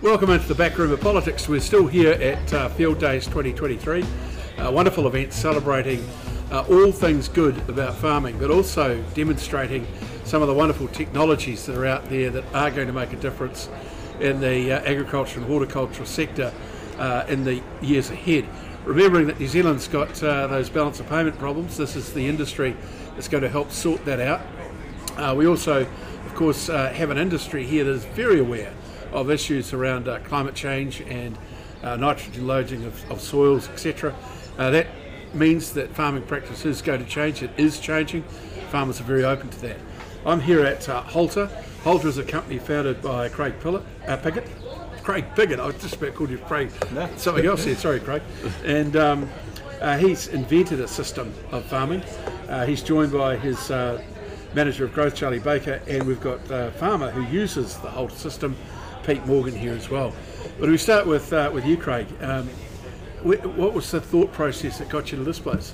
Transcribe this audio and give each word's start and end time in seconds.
Welcome 0.00 0.30
into 0.30 0.46
the 0.46 0.54
back 0.54 0.78
room 0.78 0.92
of 0.92 1.00
politics. 1.00 1.48
We're 1.48 1.58
still 1.58 1.88
here 1.88 2.12
at 2.12 2.54
uh, 2.54 2.68
Field 2.68 3.00
Days 3.00 3.24
2023, 3.24 4.04
a 4.58 4.70
wonderful 4.70 5.08
event 5.08 5.32
celebrating 5.32 6.08
uh, 6.52 6.64
all 6.70 6.92
things 6.92 7.26
good 7.26 7.58
about 7.68 7.96
farming, 7.96 8.38
but 8.38 8.48
also 8.48 9.02
demonstrating 9.14 9.88
some 10.22 10.40
of 10.40 10.46
the 10.46 10.54
wonderful 10.54 10.86
technologies 10.86 11.66
that 11.66 11.76
are 11.76 11.84
out 11.84 12.08
there 12.10 12.30
that 12.30 12.44
are 12.54 12.70
going 12.70 12.86
to 12.86 12.92
make 12.92 13.12
a 13.12 13.16
difference 13.16 13.68
in 14.20 14.38
the 14.38 14.74
uh, 14.74 14.88
agriculture 14.88 15.40
and 15.40 15.48
horticultural 15.48 16.06
sector 16.06 16.54
uh, 16.98 17.24
in 17.28 17.42
the 17.42 17.60
years 17.82 18.08
ahead. 18.10 18.46
Remembering 18.84 19.26
that 19.26 19.40
New 19.40 19.48
Zealand's 19.48 19.88
got 19.88 20.22
uh, 20.22 20.46
those 20.46 20.70
balance 20.70 21.00
of 21.00 21.08
payment 21.08 21.36
problems, 21.40 21.76
this 21.76 21.96
is 21.96 22.12
the 22.12 22.28
industry 22.28 22.76
that's 23.16 23.26
going 23.26 23.42
to 23.42 23.50
help 23.50 23.72
sort 23.72 24.04
that 24.04 24.20
out. 24.20 24.42
Uh, 25.16 25.34
we 25.36 25.48
also, 25.48 25.80
of 25.80 26.34
course, 26.36 26.68
have 26.68 27.10
an 27.10 27.18
industry 27.18 27.66
here 27.66 27.82
that 27.82 27.90
is 27.90 28.04
very 28.04 28.38
aware 28.38 28.72
of 29.12 29.30
issues 29.30 29.72
around 29.72 30.08
uh, 30.08 30.18
climate 30.20 30.54
change 30.54 31.00
and 31.02 31.38
uh, 31.82 31.96
nitrogen 31.96 32.46
loading 32.46 32.84
of, 32.84 33.10
of 33.10 33.20
soils, 33.20 33.68
etc. 33.68 34.14
Uh, 34.58 34.70
that 34.70 34.86
means 35.34 35.72
that 35.74 35.94
farming 35.94 36.22
practice 36.22 36.64
is 36.64 36.82
going 36.82 37.02
to 37.02 37.08
change. 37.08 37.42
It 37.42 37.50
is 37.56 37.78
changing. 37.78 38.22
Farmers 38.70 39.00
are 39.00 39.04
very 39.04 39.24
open 39.24 39.48
to 39.50 39.60
that. 39.62 39.76
I'm 40.26 40.40
here 40.40 40.64
at 40.64 40.88
uh, 40.88 41.02
Halter. 41.02 41.46
Halter 41.84 42.08
is 42.08 42.18
a 42.18 42.24
company 42.24 42.58
founded 42.58 43.00
by 43.00 43.28
Craig 43.28 43.54
Pillett, 43.60 43.84
uh, 44.06 44.16
Piggott. 44.16 44.46
Craig 45.02 45.24
Piggott. 45.34 45.60
I 45.60 45.66
was 45.66 45.80
just 45.80 45.96
about 45.96 46.14
called 46.14 46.30
you 46.30 46.38
Craig. 46.38 46.70
No. 46.92 47.08
Something 47.16 47.46
else 47.46 47.64
here. 47.64 47.76
Sorry, 47.76 48.00
Craig. 48.00 48.20
And 48.64 48.94
um, 48.96 49.30
uh, 49.80 49.96
he's 49.96 50.28
invented 50.28 50.80
a 50.80 50.88
system 50.88 51.32
of 51.50 51.64
farming. 51.64 52.02
Uh, 52.48 52.66
he's 52.66 52.82
joined 52.82 53.12
by 53.12 53.36
his 53.36 53.70
uh, 53.70 54.02
manager 54.54 54.84
of 54.84 54.92
growth, 54.92 55.14
Charlie 55.14 55.38
Baker, 55.38 55.80
and 55.86 56.06
we've 56.06 56.20
got 56.20 56.40
a 56.50 56.72
farmer 56.72 57.10
who 57.10 57.22
uses 57.34 57.76
the 57.78 57.88
Halter 57.88 58.16
system 58.16 58.56
Pete 59.08 59.24
Morgan 59.24 59.56
here 59.56 59.72
as 59.72 59.88
well. 59.88 60.12
But 60.60 60.68
we 60.68 60.76
start 60.76 61.06
with 61.06 61.32
uh, 61.32 61.50
with 61.50 61.64
you, 61.64 61.78
Craig. 61.78 62.06
Um, 62.20 62.46
what 63.22 63.72
was 63.72 63.90
the 63.90 64.02
thought 64.02 64.30
process 64.32 64.76
that 64.78 64.90
got 64.90 65.10
you 65.10 65.16
to 65.16 65.24
this 65.24 65.38
place? 65.38 65.72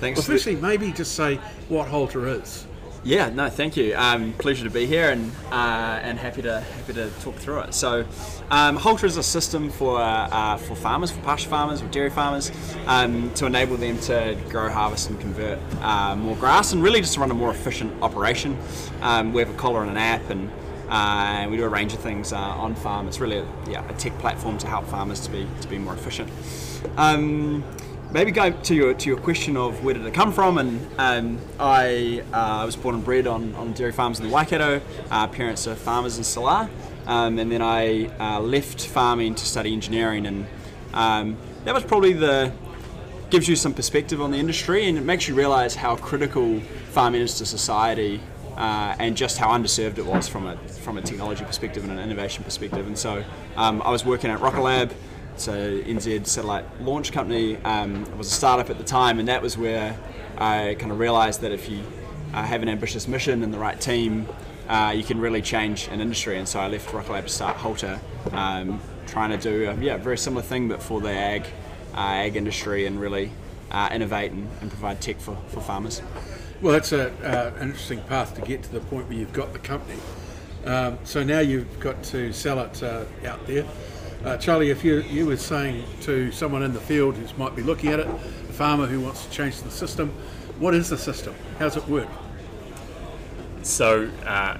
Thanks. 0.00 0.18
Well, 0.18 0.26
firstly, 0.26 0.56
maybe 0.56 0.90
just 0.90 1.14
say 1.14 1.36
what 1.68 1.86
Halter 1.86 2.26
is. 2.26 2.66
Yeah, 3.04 3.28
no, 3.28 3.48
thank 3.48 3.76
you. 3.76 3.94
Um, 3.96 4.32
pleasure 4.32 4.64
to 4.64 4.70
be 4.70 4.84
here 4.84 5.10
and 5.10 5.30
uh, 5.52 6.00
and 6.02 6.18
happy 6.18 6.42
to 6.42 6.60
happy 6.60 6.94
to 6.94 7.08
talk 7.20 7.36
through 7.36 7.60
it. 7.60 7.72
So, 7.72 8.04
um, 8.50 8.74
Halter 8.74 9.06
is 9.06 9.16
a 9.16 9.22
system 9.22 9.70
for 9.70 10.00
uh, 10.00 10.56
for 10.56 10.74
farmers, 10.74 11.12
for 11.12 11.20
pasture 11.20 11.48
farmers, 11.48 11.80
for 11.80 11.88
dairy 11.88 12.10
farmers, 12.10 12.50
um, 12.88 13.32
to 13.34 13.46
enable 13.46 13.76
them 13.76 13.96
to 14.00 14.36
grow, 14.48 14.68
harvest, 14.68 15.08
and 15.08 15.20
convert 15.20 15.60
uh, 15.82 16.16
more 16.16 16.34
grass, 16.34 16.72
and 16.72 16.82
really 16.82 17.00
just 17.00 17.14
to 17.14 17.20
run 17.20 17.30
a 17.30 17.34
more 17.34 17.52
efficient 17.52 17.94
operation. 18.02 18.58
Um, 19.02 19.32
we 19.32 19.40
have 19.40 19.54
a 19.54 19.56
collar 19.56 19.82
and 19.82 19.90
an 19.92 19.98
app, 19.98 20.28
and 20.30 20.50
and 20.88 21.50
we 21.50 21.56
do 21.56 21.64
a 21.64 21.68
range 21.68 21.92
of 21.92 22.00
things 22.00 22.32
uh, 22.32 22.38
on 22.38 22.74
farm. 22.74 23.08
It's 23.08 23.20
really 23.20 23.38
a, 23.38 23.46
yeah, 23.68 23.88
a 23.88 23.94
tech 23.94 24.16
platform 24.18 24.58
to 24.58 24.66
help 24.66 24.86
farmers 24.86 25.20
to 25.20 25.30
be 25.30 25.46
to 25.60 25.68
be 25.68 25.78
more 25.78 25.94
efficient. 25.94 26.30
Um, 26.96 27.64
maybe 28.12 28.30
go 28.30 28.50
to 28.50 28.74
your 28.74 28.94
to 28.94 29.08
your 29.08 29.18
question 29.18 29.56
of 29.56 29.84
where 29.84 29.94
did 29.94 30.06
it 30.06 30.14
come 30.14 30.32
from, 30.32 30.58
and 30.58 30.86
um, 30.98 31.38
I 31.58 32.22
uh, 32.32 32.64
was 32.64 32.76
born 32.76 32.94
and 32.94 33.04
bred 33.04 33.26
on, 33.26 33.54
on 33.54 33.72
dairy 33.72 33.92
farms 33.92 34.20
in 34.20 34.26
the 34.26 34.32
Waikato. 34.32 34.80
Uh, 35.10 35.26
parents 35.26 35.66
are 35.66 35.74
farmers 35.74 36.18
in 36.18 36.24
Salar, 36.24 36.68
um, 37.06 37.38
and 37.38 37.50
then 37.50 37.62
I 37.62 38.06
uh, 38.18 38.40
left 38.40 38.86
farming 38.86 39.34
to 39.36 39.44
study 39.44 39.72
engineering, 39.72 40.26
and 40.26 40.46
um, 40.94 41.36
that 41.64 41.74
was 41.74 41.84
probably 41.84 42.12
the 42.12 42.52
gives 43.28 43.48
you 43.48 43.56
some 43.56 43.74
perspective 43.74 44.22
on 44.22 44.30
the 44.30 44.38
industry, 44.38 44.88
and 44.88 44.96
it 44.96 45.04
makes 45.04 45.26
you 45.26 45.34
realise 45.34 45.74
how 45.74 45.96
critical 45.96 46.60
farming 46.92 47.20
is 47.20 47.38
to 47.38 47.44
society 47.44 48.20
uh, 48.56 48.96
and 48.98 49.16
just 49.16 49.38
how 49.38 49.48
underserved 49.48 49.98
it 49.98 50.06
was 50.06 50.28
from 50.28 50.46
a 50.46 50.56
from 50.56 50.98
a 50.98 51.02
technology 51.02 51.44
perspective 51.44 51.84
and 51.84 51.92
an 51.92 51.98
innovation 51.98 52.44
perspective. 52.44 52.86
And 52.86 52.96
so 52.96 53.24
um, 53.56 53.82
I 53.82 53.90
was 53.90 54.04
working 54.04 54.30
at 54.30 54.40
Rocket 54.40 54.62
Lab, 54.62 54.92
it's 55.36 55.48
a 55.48 55.82
NZ 55.84 56.26
satellite 56.26 56.64
launch 56.80 57.12
company. 57.12 57.58
Um, 57.58 58.04
it 58.04 58.16
was 58.16 58.28
a 58.28 58.34
startup 58.34 58.70
at 58.70 58.78
the 58.78 58.84
time, 58.84 59.18
and 59.18 59.28
that 59.28 59.42
was 59.42 59.58
where 59.58 59.98
I 60.38 60.76
kind 60.78 60.90
of 60.90 60.98
realised 60.98 61.42
that 61.42 61.52
if 61.52 61.68
you 61.68 61.82
uh, 62.32 62.42
have 62.42 62.62
an 62.62 62.70
ambitious 62.70 63.06
mission 63.06 63.42
and 63.42 63.52
the 63.52 63.58
right 63.58 63.78
team, 63.78 64.26
uh, 64.66 64.94
you 64.96 65.04
can 65.04 65.20
really 65.20 65.42
change 65.42 65.88
an 65.88 66.00
industry. 66.00 66.38
And 66.38 66.48
so 66.48 66.58
I 66.58 66.68
left 66.68 66.90
Rocket 66.90 67.12
Lab 67.12 67.24
to 67.24 67.32
start 67.32 67.56
Halter, 67.58 68.00
um, 68.32 68.80
trying 69.06 69.30
to 69.30 69.36
do 69.36 69.68
a 69.68 69.74
yeah 69.76 69.98
very 69.98 70.16
similar 70.16 70.42
thing, 70.42 70.68
but 70.68 70.82
for 70.82 71.02
the 71.02 71.10
ag 71.10 71.44
uh, 71.94 72.00
ag 72.00 72.36
industry 72.36 72.86
and 72.86 72.98
really 72.98 73.30
uh, 73.70 73.90
innovate 73.92 74.32
and, 74.32 74.48
and 74.62 74.70
provide 74.70 75.02
tech 75.02 75.20
for, 75.20 75.36
for 75.48 75.60
farmers. 75.60 76.00
Well, 76.62 76.72
that's 76.72 76.92
a, 76.92 77.10
uh, 77.22 77.54
an 77.58 77.68
interesting 77.68 78.00
path 78.02 78.34
to 78.36 78.40
get 78.40 78.62
to 78.62 78.72
the 78.72 78.80
point 78.80 79.08
where 79.08 79.18
you've 79.18 79.34
got 79.34 79.52
the 79.52 79.58
company. 79.58 80.00
Um, 80.64 80.98
so 81.04 81.22
now 81.22 81.40
you've 81.40 81.78
got 81.80 82.02
to 82.04 82.32
sell 82.32 82.60
it 82.60 82.82
uh, 82.82 83.04
out 83.26 83.46
there. 83.46 83.66
Uh, 84.24 84.38
Charlie, 84.38 84.70
if 84.70 84.82
you, 84.82 85.02
you 85.02 85.26
were 85.26 85.36
saying 85.36 85.84
to 86.00 86.32
someone 86.32 86.62
in 86.62 86.72
the 86.72 86.80
field 86.80 87.16
who 87.16 87.38
might 87.38 87.54
be 87.54 87.62
looking 87.62 87.90
at 87.90 88.00
it, 88.00 88.06
a 88.06 88.52
farmer 88.52 88.86
who 88.86 89.00
wants 89.00 89.26
to 89.26 89.30
change 89.30 89.60
the 89.60 89.70
system, 89.70 90.08
what 90.58 90.74
is 90.74 90.88
the 90.88 90.96
system? 90.96 91.34
How 91.58 91.66
does 91.66 91.76
it 91.76 91.86
work? 91.88 92.08
So, 93.62 94.10
uh, 94.24 94.56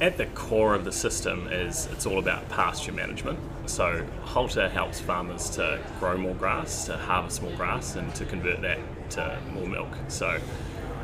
at 0.00 0.16
the 0.16 0.26
core 0.26 0.74
of 0.74 0.84
the 0.84 0.90
system 0.92 1.46
is 1.46 1.86
it's 1.92 2.04
all 2.04 2.18
about 2.18 2.48
pasture 2.48 2.92
management. 2.92 3.38
So 3.66 4.04
Halter 4.24 4.68
helps 4.68 5.00
farmers 5.00 5.48
to 5.50 5.78
grow 6.00 6.16
more 6.16 6.34
grass, 6.34 6.86
to 6.86 6.96
harvest 6.96 7.42
more 7.42 7.52
grass, 7.52 7.94
and 7.94 8.12
to 8.16 8.24
convert 8.24 8.60
that 8.62 8.78
to 9.10 9.38
more 9.52 9.68
milk. 9.68 9.88
So 10.08 10.40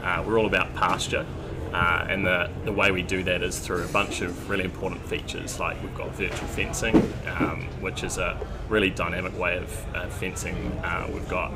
uh, 0.03 0.23
we're 0.27 0.39
all 0.39 0.47
about 0.47 0.75
pasture. 0.75 1.27
Uh, 1.73 2.05
and 2.09 2.27
the, 2.27 2.51
the 2.65 2.73
way 2.73 2.91
we 2.91 3.03
do 3.03 3.23
that 3.23 3.43
is 3.43 3.59
through 3.61 3.85
a 3.85 3.89
bunch 3.89 4.23
of 4.23 4.51
really 4.51 4.65
important 4.65 5.05
features, 5.07 5.61
like 5.61 5.81
we've 5.83 5.95
got 5.95 6.13
virtual 6.17 6.49
fencing, 6.49 6.97
um, 7.39 7.63
which 7.81 8.03
is 8.03 8.19
a 8.19 8.39
really 8.69 8.91
dynamic 8.91 9.37
way 9.39 9.57
of 9.57 9.87
uh, 9.95 10.09
fencing. 10.09 10.57
Uh, 10.83 11.09
we've 11.13 11.29
got 11.29 11.53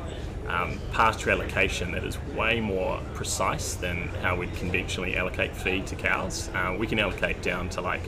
um, 0.47 0.79
pasture 0.91 1.31
allocation 1.31 1.91
that 1.91 2.05
is 2.05 2.17
way 2.33 2.61
more 2.61 3.01
precise 3.13 3.73
than 3.75 4.07
how 4.21 4.37
we 4.37 4.47
conventionally 4.47 5.17
allocate 5.17 5.55
feed 5.55 5.85
to 5.87 5.95
cows. 5.95 6.49
Uh, 6.53 6.75
we 6.77 6.87
can 6.87 6.99
allocate 6.99 7.41
down 7.41 7.67
to 7.69 7.81
like 7.81 8.03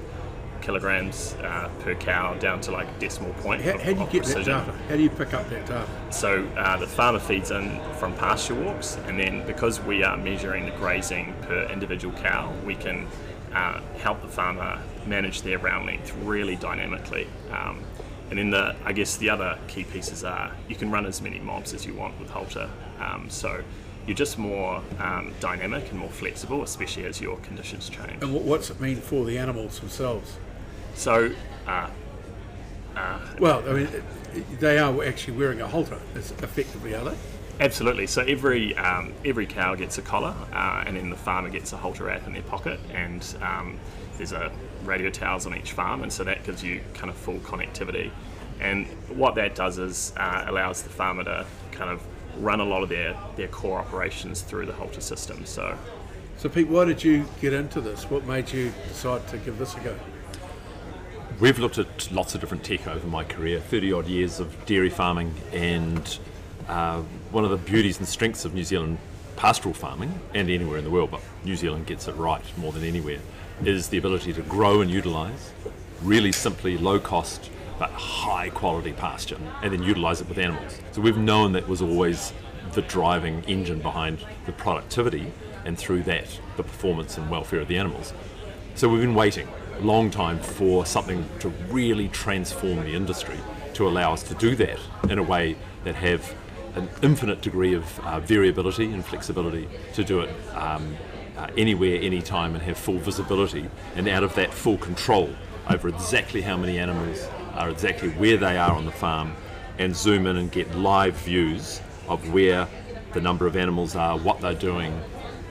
kilograms 0.58 1.36
uh, 1.44 1.70
per 1.80 1.96
cow 1.96 2.34
down 2.36 2.62
to 2.62 2.72
like 2.72 3.00
decimal 3.00 3.34
point. 3.36 3.62
How, 3.62 3.76
of, 3.76 3.82
how 3.82 3.94
do 3.94 4.00
you 4.00 4.08
get 4.08 4.24
precision. 4.24 4.54
that 4.54 4.66
data? 4.66 4.78
How 4.90 4.96
do 4.96 5.02
you 5.04 5.10
pick 5.10 5.34
up 5.34 5.50
that 5.50 5.66
data? 5.66 5.88
So 6.10 6.46
uh, 6.58 6.78
the 6.78 6.88
farmer 6.88 7.20
feeds 7.20 7.52
in 7.52 7.80
from 7.94 8.14
pasture 8.16 8.56
walks, 8.56 8.98
and 9.08 9.20
then 9.20 9.46
because 9.46 9.80
we 9.82 10.04
are 10.04 10.18
measuring 10.18 10.66
the 10.66 10.72
grazing 10.72 11.34
per 11.44 11.64
individual 11.72 12.18
cow, 12.20 12.54
we 12.66 12.76
can 12.76 13.08
uh, 13.54 13.82
help 13.98 14.22
the 14.22 14.28
farmer 14.28 14.80
manage 15.06 15.42
their 15.42 15.58
round 15.58 15.86
length 15.86 16.16
really 16.24 16.56
dynamically. 16.56 17.28
Um, 17.52 17.80
and 18.30 18.38
then 18.38 18.50
the, 18.50 18.76
I 18.84 18.92
guess 18.92 19.18
the 19.18 19.30
other 19.30 19.58
key 19.68 19.86
pieces 19.86 20.24
are 20.24 20.52
you 20.68 20.76
can 20.76 20.92
run 20.92 21.06
as 21.06 21.22
many 21.22 21.40
mobs 21.40 21.74
as 21.74 21.86
you 21.86 21.94
want 21.94 22.20
with 22.20 22.30
Halter. 22.30 22.70
Um, 23.00 23.30
so 23.30 23.64
you're 24.06 24.16
just 24.16 24.38
more 24.38 24.82
um, 25.00 25.34
dynamic 25.40 25.90
and 25.92 26.00
more 26.00 26.10
flexible, 26.10 26.64
especially 26.64 27.06
as 27.06 27.22
your 27.22 27.38
conditions 27.38 27.90
change. 27.90 28.22
And 28.22 28.34
what's 28.34 28.70
it 28.70 28.80
mean 28.80 28.98
for 28.98 29.26
the 29.26 29.38
animals 29.38 29.80
themselves? 29.80 30.38
So, 30.98 31.32
uh, 31.68 31.90
uh, 32.96 33.20
well, 33.40 33.64
I 33.70 33.74
mean, 33.74 33.88
they 34.60 34.80
are 34.80 35.04
actually 35.04 35.38
wearing 35.38 35.62
a 35.62 35.68
halter, 35.68 36.00
effectively, 36.16 36.96
are 36.96 37.06
they? 37.06 37.18
Absolutely. 37.60 38.08
So 38.08 38.24
every 38.24 38.76
um, 38.78 39.14
every 39.24 39.46
cow 39.46 39.76
gets 39.76 39.98
a 39.98 40.02
collar, 40.02 40.36
uh, 40.52 40.84
and 40.86 40.98
then 40.98 41.10
the 41.10 41.16
farmer 41.16 41.50
gets 41.50 41.72
a 41.74 41.78
halter 41.78 42.10
app 42.10 42.28
in 42.28 42.34
their 42.34 42.44
pocket, 42.44 42.80
and 42.94 43.24
um, 43.42 43.80
there's 44.18 44.32
a 44.32 44.52
radio 44.86 45.10
towers 45.10 45.46
on 45.46 45.56
each 45.56 45.72
farm, 45.72 46.04
and 46.04 46.12
so 46.12 46.24
that 46.24 46.44
gives 46.44 46.64
you 46.64 46.82
kind 46.94 47.10
of 47.10 47.16
full 47.16 47.40
connectivity. 47.40 48.12
And 48.60 48.88
what 49.10 49.36
that 49.36 49.56
does 49.56 49.78
is 49.78 50.14
uh, 50.18 50.46
allows 50.48 50.82
the 50.82 50.90
farmer 50.90 51.24
to 51.24 51.46
kind 51.72 51.92
of 51.92 52.02
run 52.40 52.60
a 52.60 52.66
lot 52.66 52.82
of 52.84 52.90
their, 52.90 53.16
their 53.36 53.48
core 53.48 53.80
operations 53.80 54.42
through 54.42 54.66
the 54.66 54.74
halter 54.74 55.02
system. 55.02 55.46
So, 55.46 55.78
so 56.38 56.50
Pete, 56.50 56.68
why 56.68 56.86
did 56.86 57.04
you 57.04 57.26
get 57.40 57.54
into 57.54 57.82
this? 57.82 58.10
What 58.10 58.26
made 58.26 58.52
you 58.52 58.74
decide 58.88 59.28
to 59.30 59.38
give 59.38 59.58
this 59.60 59.76
a 59.76 59.80
go? 59.80 59.96
We've 61.40 61.60
looked 61.60 61.78
at 61.78 62.12
lots 62.12 62.34
of 62.34 62.42
different 62.42 62.64
tech 62.64 62.88
over 62.88 63.06
my 63.06 63.24
career, 63.24 63.60
30 63.60 63.94
odd 63.94 64.08
years 64.08 64.40
of 64.40 64.66
dairy 64.66 64.90
farming, 64.90 65.36
and 65.54 66.18
uh, 66.68 67.02
one 67.30 67.44
of 67.44 67.52
the 67.52 67.58
beauties 67.58 68.00
and 68.00 68.08
strengths 68.08 68.44
of 68.44 68.56
New 68.56 68.64
Zealand 68.64 68.98
pastoral 69.36 69.76
farming 69.76 70.20
and 70.34 70.50
anywhere 70.50 70.80
in 70.80 70.84
the 70.84 70.90
world, 70.90 71.12
but 71.12 71.22
New 71.44 71.56
Zealand 71.56 71.86
gets 71.86 72.08
it 72.08 72.16
right 72.16 72.42
more 72.58 72.72
than 72.72 72.84
anywhere, 72.84 73.20
is 73.64 73.90
the 73.90 74.00
ability 74.00 74.34
to 74.34 74.42
grow 74.42 74.82
and 74.82 74.90
utilise 74.90 75.54
really 76.02 76.32
simply 76.32 76.76
low 76.76 77.00
cost 77.00 77.52
but 77.78 77.92
high 77.92 78.50
quality 78.50 78.94
pasture 78.94 79.38
and 79.62 79.72
then 79.72 79.84
utilize 79.84 80.22
it 80.22 80.28
with 80.28 80.40
animals. 80.40 80.80
So 80.92 81.02
we've 81.02 81.18
known 81.18 81.52
that 81.52 81.68
was 81.68 81.84
always 81.84 82.34
the 82.74 82.82
driving 82.82 83.44
engine 83.44 83.80
behind 83.80 84.26
the 84.48 84.54
productivity 84.54 85.32
and 85.66 85.78
through 85.78 86.02
that 86.04 86.40
the 86.56 86.64
performance 86.64 87.16
and 87.16 87.30
welfare 87.30 87.60
of 87.60 87.68
the 87.68 87.78
animals. 87.78 88.12
So 88.74 88.90
we've 88.90 89.02
been 89.02 89.14
waiting 89.14 89.48
long 89.82 90.10
time 90.10 90.40
for 90.40 90.86
something 90.86 91.28
to 91.40 91.50
really 91.70 92.08
transform 92.10 92.78
the 92.78 92.94
industry 92.94 93.38
to 93.74 93.88
allow 93.88 94.14
us 94.14 94.24
to 94.24 94.34
do 94.36 94.56
that 94.56 94.80
in 95.10 95.20
a 95.20 95.24
way 95.24 95.56
that 95.84 95.96
have 95.96 96.36
an 96.76 96.90
infinite 97.02 97.42
degree 97.42 97.74
of 97.74 98.00
uh, 98.00 98.20
variability 98.20 98.86
and 98.86 99.06
flexibility 99.06 99.68
to 99.94 100.04
do 100.04 100.22
it 100.22 100.30
um, 100.56 100.96
uh, 101.38 101.48
anywhere, 101.58 102.00
anytime, 102.02 102.56
and 102.56 102.64
have 102.64 102.78
full 102.78 102.98
visibility, 102.98 103.70
and 103.96 104.08
out 104.08 104.24
of 104.24 104.34
that 104.36 104.54
full 104.54 104.78
control 104.78 105.30
over 105.70 105.88
exactly 105.88 106.42
how 106.42 106.58
many 106.58 106.80
animals 106.80 107.28
are 107.54 107.70
exactly 107.70 108.10
where 108.10 108.38
they 108.38 108.58
are 108.58 108.72
on 108.72 108.86
the 108.86 108.92
farm 108.92 109.34
and 109.78 109.96
zoom 109.96 110.26
in 110.26 110.38
and 110.38 110.52
get 110.52 110.74
live 110.76 111.16
views 111.18 111.82
of 112.08 112.32
where 112.32 112.68
the 113.14 113.22
number 113.22 113.46
of 113.46 113.56
animals 113.56 113.96
are, 113.96 114.18
what 114.18 114.42
they're 114.42 114.54
doing, 114.54 115.00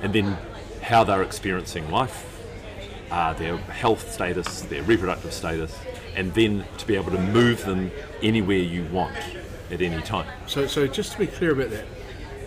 and 0.02 0.12
then 0.12 0.37
how 0.82 1.05
they're 1.05 1.23
experiencing 1.23 1.88
life, 1.90 2.36
uh, 3.11 3.32
their 3.35 3.56
health 3.56 4.12
status, 4.12 4.62
their 4.62 4.82
reproductive 4.82 5.32
status, 5.32 5.76
and 6.14 6.32
then 6.35 6.64
to 6.79 6.87
be 6.87 6.94
able 6.97 7.11
to 7.12 7.20
move 7.20 7.64
them 7.64 7.91
anywhere 8.23 8.58
you 8.58 8.85
want 8.85 9.17
at 9.70 9.81
any 9.82 10.03
time. 10.03 10.26
So, 10.47 10.67
so 10.67 10.87
just 10.87 11.12
to 11.12 11.19
be 11.19 11.26
clear 11.26 11.53
about 11.53 11.70
that, 11.70 11.87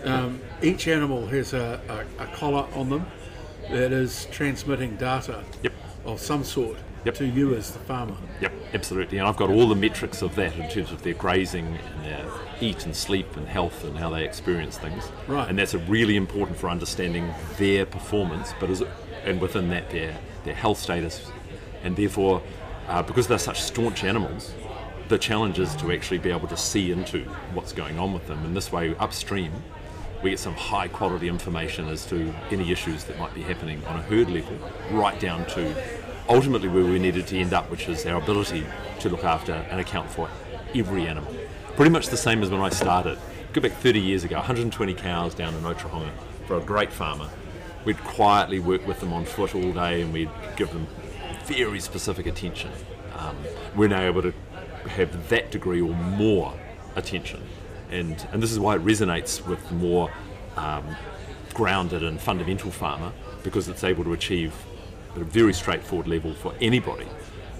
um, 0.04 0.40
each 0.62 0.88
animal 0.88 1.26
has 1.26 1.52
a, 1.52 1.80
a, 2.18 2.24
a 2.24 2.26
collar 2.28 2.66
on 2.74 2.88
them 2.88 3.06
that 3.70 3.92
is 3.92 4.26
transmitting 4.32 4.96
data 4.96 5.44
Yep. 5.62 5.72
of 6.04 6.20
some 6.20 6.44
sort 6.44 6.76
Yep. 7.04 7.14
to 7.14 7.26
you 7.26 7.54
as 7.54 7.70
the 7.70 7.78
farmer. 7.78 8.16
Yep, 8.42 8.52
absolutely. 8.74 9.18
And 9.18 9.26
I've 9.26 9.36
got 9.36 9.48
all 9.48 9.68
the 9.68 9.74
metrics 9.74 10.20
of 10.20 10.34
that 10.34 10.54
in 10.56 10.68
terms 10.68 10.92
of 10.92 11.02
their 11.02 11.14
grazing 11.14 11.66
and 11.66 12.04
their 12.04 12.26
eat 12.60 12.84
and 12.84 12.94
sleep 12.94 13.36
and 13.36 13.48
health 13.48 13.84
and 13.84 13.96
how 13.96 14.10
they 14.10 14.24
experience 14.24 14.76
things. 14.76 15.04
Right. 15.26 15.48
And 15.48 15.58
that's 15.58 15.72
a 15.72 15.78
really 15.78 16.16
important 16.16 16.58
for 16.58 16.68
understanding 16.68 17.32
their 17.56 17.86
performance, 17.86 18.52
but 18.60 18.68
as, 18.68 18.82
and 19.24 19.40
within 19.40 19.70
that 19.70 19.88
their 19.90 20.14
their 20.44 20.54
health 20.54 20.78
status, 20.78 21.30
and 21.82 21.96
therefore, 21.96 22.42
uh, 22.88 23.02
because 23.02 23.26
they're 23.26 23.38
such 23.38 23.60
staunch 23.60 24.04
animals, 24.04 24.52
the 25.08 25.18
challenge 25.18 25.58
is 25.58 25.74
to 25.76 25.92
actually 25.92 26.18
be 26.18 26.30
able 26.30 26.48
to 26.48 26.56
see 26.56 26.92
into 26.92 27.24
what's 27.52 27.72
going 27.72 27.98
on 27.98 28.12
with 28.12 28.26
them. 28.26 28.44
And 28.44 28.56
this 28.56 28.70
way, 28.70 28.94
upstream, 28.96 29.52
we 30.22 30.30
get 30.30 30.38
some 30.38 30.54
high 30.54 30.88
quality 30.88 31.28
information 31.28 31.88
as 31.88 32.06
to 32.06 32.32
any 32.50 32.70
issues 32.70 33.04
that 33.04 33.18
might 33.18 33.34
be 33.34 33.42
happening 33.42 33.84
on 33.86 33.98
a 33.98 34.02
herd 34.02 34.30
level, 34.30 34.56
right 34.92 35.18
down 35.18 35.46
to 35.46 35.74
ultimately 36.28 36.68
where 36.68 36.84
we 36.84 36.98
needed 36.98 37.26
to 37.28 37.38
end 37.38 37.52
up, 37.52 37.70
which 37.70 37.88
is 37.88 38.06
our 38.06 38.20
ability 38.20 38.64
to 39.00 39.08
look 39.08 39.24
after 39.24 39.52
and 39.52 39.80
account 39.80 40.10
for 40.10 40.28
every 40.74 41.06
animal. 41.06 41.34
Pretty 41.74 41.90
much 41.90 42.08
the 42.08 42.16
same 42.16 42.42
as 42.42 42.50
when 42.50 42.60
I 42.60 42.68
started. 42.68 43.18
Go 43.52 43.60
back 43.60 43.72
30 43.72 44.00
years 44.00 44.22
ago, 44.22 44.36
120 44.36 44.94
cows 44.94 45.34
down 45.34 45.54
in 45.54 45.62
Otorohanga 45.62 46.12
for 46.46 46.56
a 46.56 46.60
great 46.60 46.92
farmer. 46.92 47.28
We'd 47.84 48.02
quietly 48.04 48.58
work 48.58 48.86
with 48.86 49.00
them 49.00 49.12
on 49.12 49.24
foot 49.24 49.54
all 49.54 49.72
day 49.72 50.02
and 50.02 50.12
we'd 50.12 50.30
give 50.56 50.72
them 50.72 50.86
very 51.44 51.80
specific 51.80 52.26
attention. 52.26 52.70
Um, 53.16 53.36
we're 53.74 53.88
now 53.88 54.02
able 54.02 54.22
to 54.22 54.34
have 54.88 55.28
that 55.28 55.50
degree 55.50 55.80
or 55.80 55.94
more 55.94 56.54
attention. 56.96 57.42
And, 57.90 58.26
and 58.32 58.42
this 58.42 58.52
is 58.52 58.58
why 58.58 58.76
it 58.76 58.84
resonates 58.84 59.44
with 59.46 59.66
the 59.68 59.74
more 59.74 60.10
um, 60.56 60.84
grounded 61.54 62.02
and 62.02 62.20
fundamental 62.20 62.70
farmer 62.70 63.12
because 63.42 63.68
it's 63.68 63.84
able 63.84 64.04
to 64.04 64.12
achieve 64.12 64.54
at 65.14 65.22
a 65.22 65.24
very 65.24 65.52
straightforward 65.52 66.06
level 66.06 66.34
for 66.34 66.54
anybody 66.60 67.06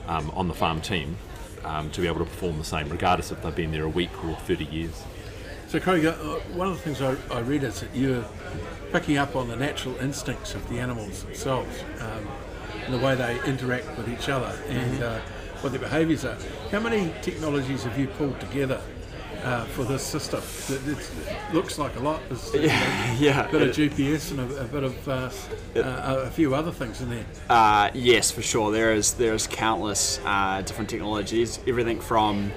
um, 0.06 0.31
on 0.31 0.49
the 0.49 0.55
farm 0.55 0.81
team 0.81 1.17
um, 1.64 1.90
to 1.90 2.00
be 2.00 2.06
able 2.06 2.19
to 2.19 2.25
perform 2.25 2.58
the 2.58 2.64
same, 2.64 2.88
regardless 2.88 3.32
if 3.32 3.43
they've 3.43 3.55
been 3.55 3.72
there 3.72 3.84
a 3.84 3.88
week 3.88 4.25
or 4.25 4.34
30 4.37 4.64
years. 4.67 5.02
So, 5.70 5.78
Craig, 5.78 6.05
uh, 6.05 6.14
one 6.52 6.67
of 6.67 6.75
the 6.75 6.82
things 6.82 7.00
I, 7.00 7.14
I 7.32 7.43
read 7.43 7.62
is 7.62 7.78
that 7.78 7.94
you're 7.94 8.25
picking 8.90 9.19
up 9.19 9.37
on 9.37 9.46
the 9.46 9.55
natural 9.55 9.96
instincts 9.99 10.56
of 10.56 10.69
the 10.69 10.81
animals 10.81 11.22
themselves 11.22 11.84
um, 12.00 12.26
and 12.87 12.93
the 12.93 12.99
way 12.99 13.14
they 13.14 13.40
interact 13.44 13.87
with 13.96 14.08
each 14.08 14.28
other 14.28 14.52
and 14.67 15.00
uh, 15.00 15.20
what 15.61 15.70
their 15.70 15.78
behaviours 15.78 16.25
are. 16.25 16.37
How 16.72 16.81
many 16.81 17.14
technologies 17.22 17.84
have 17.84 17.96
you 17.96 18.08
pulled 18.08 18.40
together 18.40 18.81
uh, 19.44 19.64
for 19.67 19.84
this 19.84 20.02
system? 20.02 20.43
It, 20.70 20.88
it 20.88 21.55
looks 21.55 21.78
like 21.78 21.94
a 21.94 22.00
lot. 22.00 22.20
There's 22.28 22.52
you 22.52 22.61
know, 22.62 23.17
yeah. 23.20 23.49
a 23.49 23.52
bit 23.52 23.62
of 23.62 23.69
GPS 23.69 24.32
and 24.32 24.40
a, 24.40 24.62
a 24.62 24.64
bit 24.64 24.82
of 24.82 25.08
uh, 25.08 25.31
uh, 25.76 26.25
a 26.26 26.31
few 26.32 26.52
other 26.52 26.72
things 26.72 27.00
in 27.00 27.11
there. 27.11 27.26
Uh, 27.49 27.90
yes, 27.94 28.32
for 28.32 28.43
sure. 28.43 28.72
There 28.72 28.93
is 28.93 29.14
there's 29.14 29.46
countless 29.46 30.19
uh, 30.25 30.62
different 30.62 30.90
technologies. 30.90 31.61
Everything 31.69 32.00
from 32.00 32.50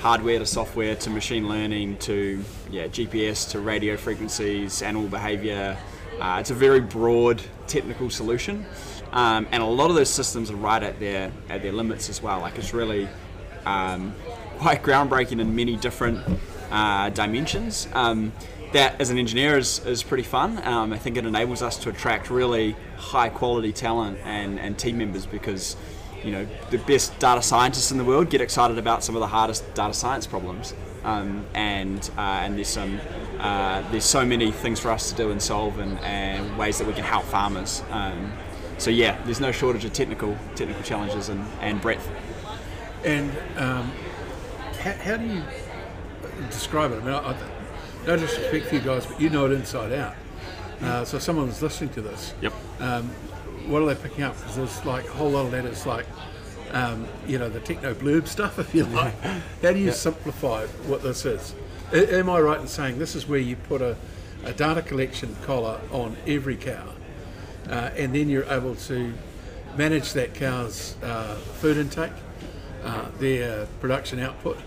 hardware 0.00 0.38
to 0.38 0.46
software 0.46 0.94
to 0.94 1.10
machine 1.10 1.48
learning 1.48 1.96
to 1.98 2.42
yeah 2.70 2.86
GPS 2.86 3.50
to 3.50 3.60
radio 3.60 3.96
frequencies, 3.96 4.82
animal 4.82 5.08
behaviour. 5.08 5.76
Uh, 6.20 6.38
it's 6.40 6.50
a 6.50 6.54
very 6.54 6.80
broad 6.80 7.40
technical 7.66 8.10
solution, 8.10 8.66
um, 9.12 9.46
and 9.52 9.62
a 9.62 9.66
lot 9.66 9.90
of 9.90 9.96
those 9.96 10.10
systems 10.10 10.50
are 10.50 10.56
right 10.56 10.82
at 10.82 10.98
their 10.98 11.30
at 11.48 11.62
their 11.62 11.72
limits 11.72 12.08
as 12.08 12.22
well. 12.22 12.40
Like 12.40 12.58
it's 12.58 12.72
really 12.72 13.08
um, 13.66 14.14
quite 14.58 14.82
groundbreaking 14.82 15.40
in 15.40 15.54
many 15.54 15.76
different 15.76 16.20
uh, 16.70 17.10
dimensions. 17.10 17.88
Um, 17.92 18.32
that, 18.72 19.00
as 19.00 19.08
an 19.10 19.18
engineer, 19.18 19.56
is, 19.56 19.84
is 19.86 20.02
pretty 20.02 20.22
fun. 20.22 20.62
Um, 20.66 20.92
I 20.92 20.98
think 20.98 21.16
it 21.16 21.24
enables 21.24 21.62
us 21.62 21.78
to 21.78 21.88
attract 21.88 22.28
really 22.28 22.76
high 22.96 23.30
quality 23.30 23.72
talent 23.72 24.18
and, 24.24 24.60
and 24.60 24.78
team 24.78 24.98
members 24.98 25.24
because 25.24 25.74
you 26.24 26.32
know 26.32 26.46
the 26.70 26.78
best 26.78 27.18
data 27.18 27.42
scientists 27.42 27.90
in 27.90 27.98
the 27.98 28.04
world 28.04 28.30
get 28.30 28.40
excited 28.40 28.78
about 28.78 29.04
some 29.04 29.14
of 29.16 29.20
the 29.20 29.26
hardest 29.26 29.72
data 29.74 29.94
science 29.94 30.26
problems. 30.26 30.74
Um, 31.04 31.46
and 31.54 32.10
uh, 32.18 32.20
and 32.20 32.56
there's 32.56 32.68
some 32.68 33.00
uh, 33.38 33.88
there's 33.90 34.04
so 34.04 34.24
many 34.24 34.50
things 34.50 34.80
for 34.80 34.90
us 34.90 35.10
to 35.10 35.16
do 35.16 35.30
and 35.30 35.40
solve 35.40 35.78
and, 35.78 35.98
and 36.00 36.58
ways 36.58 36.78
that 36.78 36.86
we 36.86 36.92
can 36.92 37.04
help 37.04 37.24
farmers. 37.24 37.82
Um, 37.90 38.32
so 38.78 38.90
yeah, 38.90 39.20
there's 39.24 39.40
no 39.40 39.52
shortage 39.52 39.84
of 39.84 39.92
technical 39.92 40.36
technical 40.54 40.82
challenges 40.82 41.28
and, 41.28 41.44
and 41.60 41.80
breadth. 41.80 42.08
And 43.04 43.30
um, 43.56 43.92
how, 44.80 44.92
how 44.92 45.16
do 45.16 45.26
you 45.26 45.42
describe 46.50 46.92
it? 46.92 46.96
I 46.96 47.04
mean, 47.04 47.14
I, 47.14 47.30
I, 47.30 47.36
no 48.06 48.16
disrespect 48.16 48.66
for 48.66 48.74
you 48.74 48.80
guys, 48.80 49.06
but 49.06 49.20
you 49.20 49.30
know 49.30 49.46
it 49.46 49.52
inside 49.52 49.92
out. 49.92 50.14
Uh, 50.82 51.04
so 51.04 51.18
someone's 51.18 51.60
listening 51.60 51.90
to 51.90 52.00
this. 52.02 52.34
Yep. 52.40 52.52
Um, 52.80 53.08
what 53.66 53.82
are 53.82 53.86
they 53.86 54.00
picking 54.00 54.24
up? 54.24 54.36
Because 54.38 54.56
there's 54.56 54.84
like 54.84 55.06
a 55.06 55.12
whole 55.12 55.30
lot 55.30 55.46
of 55.46 55.52
letters 55.52 55.86
like, 55.86 56.06
um, 56.70 57.06
you 57.26 57.38
know, 57.38 57.48
the 57.48 57.60
techno 57.60 57.94
blurb 57.94 58.26
stuff, 58.26 58.58
if 58.58 58.74
you 58.74 58.84
like. 58.84 59.18
How 59.62 59.72
do 59.72 59.78
you 59.78 59.92
simplify 59.92 60.66
what 60.86 61.02
this 61.02 61.24
is? 61.24 61.54
A- 61.92 62.18
am 62.18 62.30
I 62.30 62.40
right 62.40 62.60
in 62.60 62.68
saying 62.68 62.98
this 62.98 63.14
is 63.14 63.26
where 63.26 63.40
you 63.40 63.56
put 63.56 63.82
a, 63.82 63.96
a 64.44 64.52
data 64.52 64.82
collection 64.82 65.36
collar 65.44 65.80
on 65.90 66.16
every 66.26 66.56
cow, 66.56 66.92
uh, 67.68 67.90
and 67.96 68.14
then 68.14 68.28
you're 68.28 68.44
able 68.44 68.74
to 68.74 69.12
manage 69.76 70.12
that 70.12 70.34
cow's 70.34 70.96
uh, 71.02 71.34
food 71.34 71.76
intake, 71.76 72.12
uh, 72.84 73.06
their 73.18 73.66
production 73.80 74.20
output, 74.20 74.58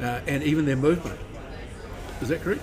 uh, 0.00 0.20
and 0.26 0.42
even 0.42 0.64
their 0.64 0.76
movement? 0.76 1.18
Is 2.20 2.28
that 2.28 2.40
correct? 2.40 2.62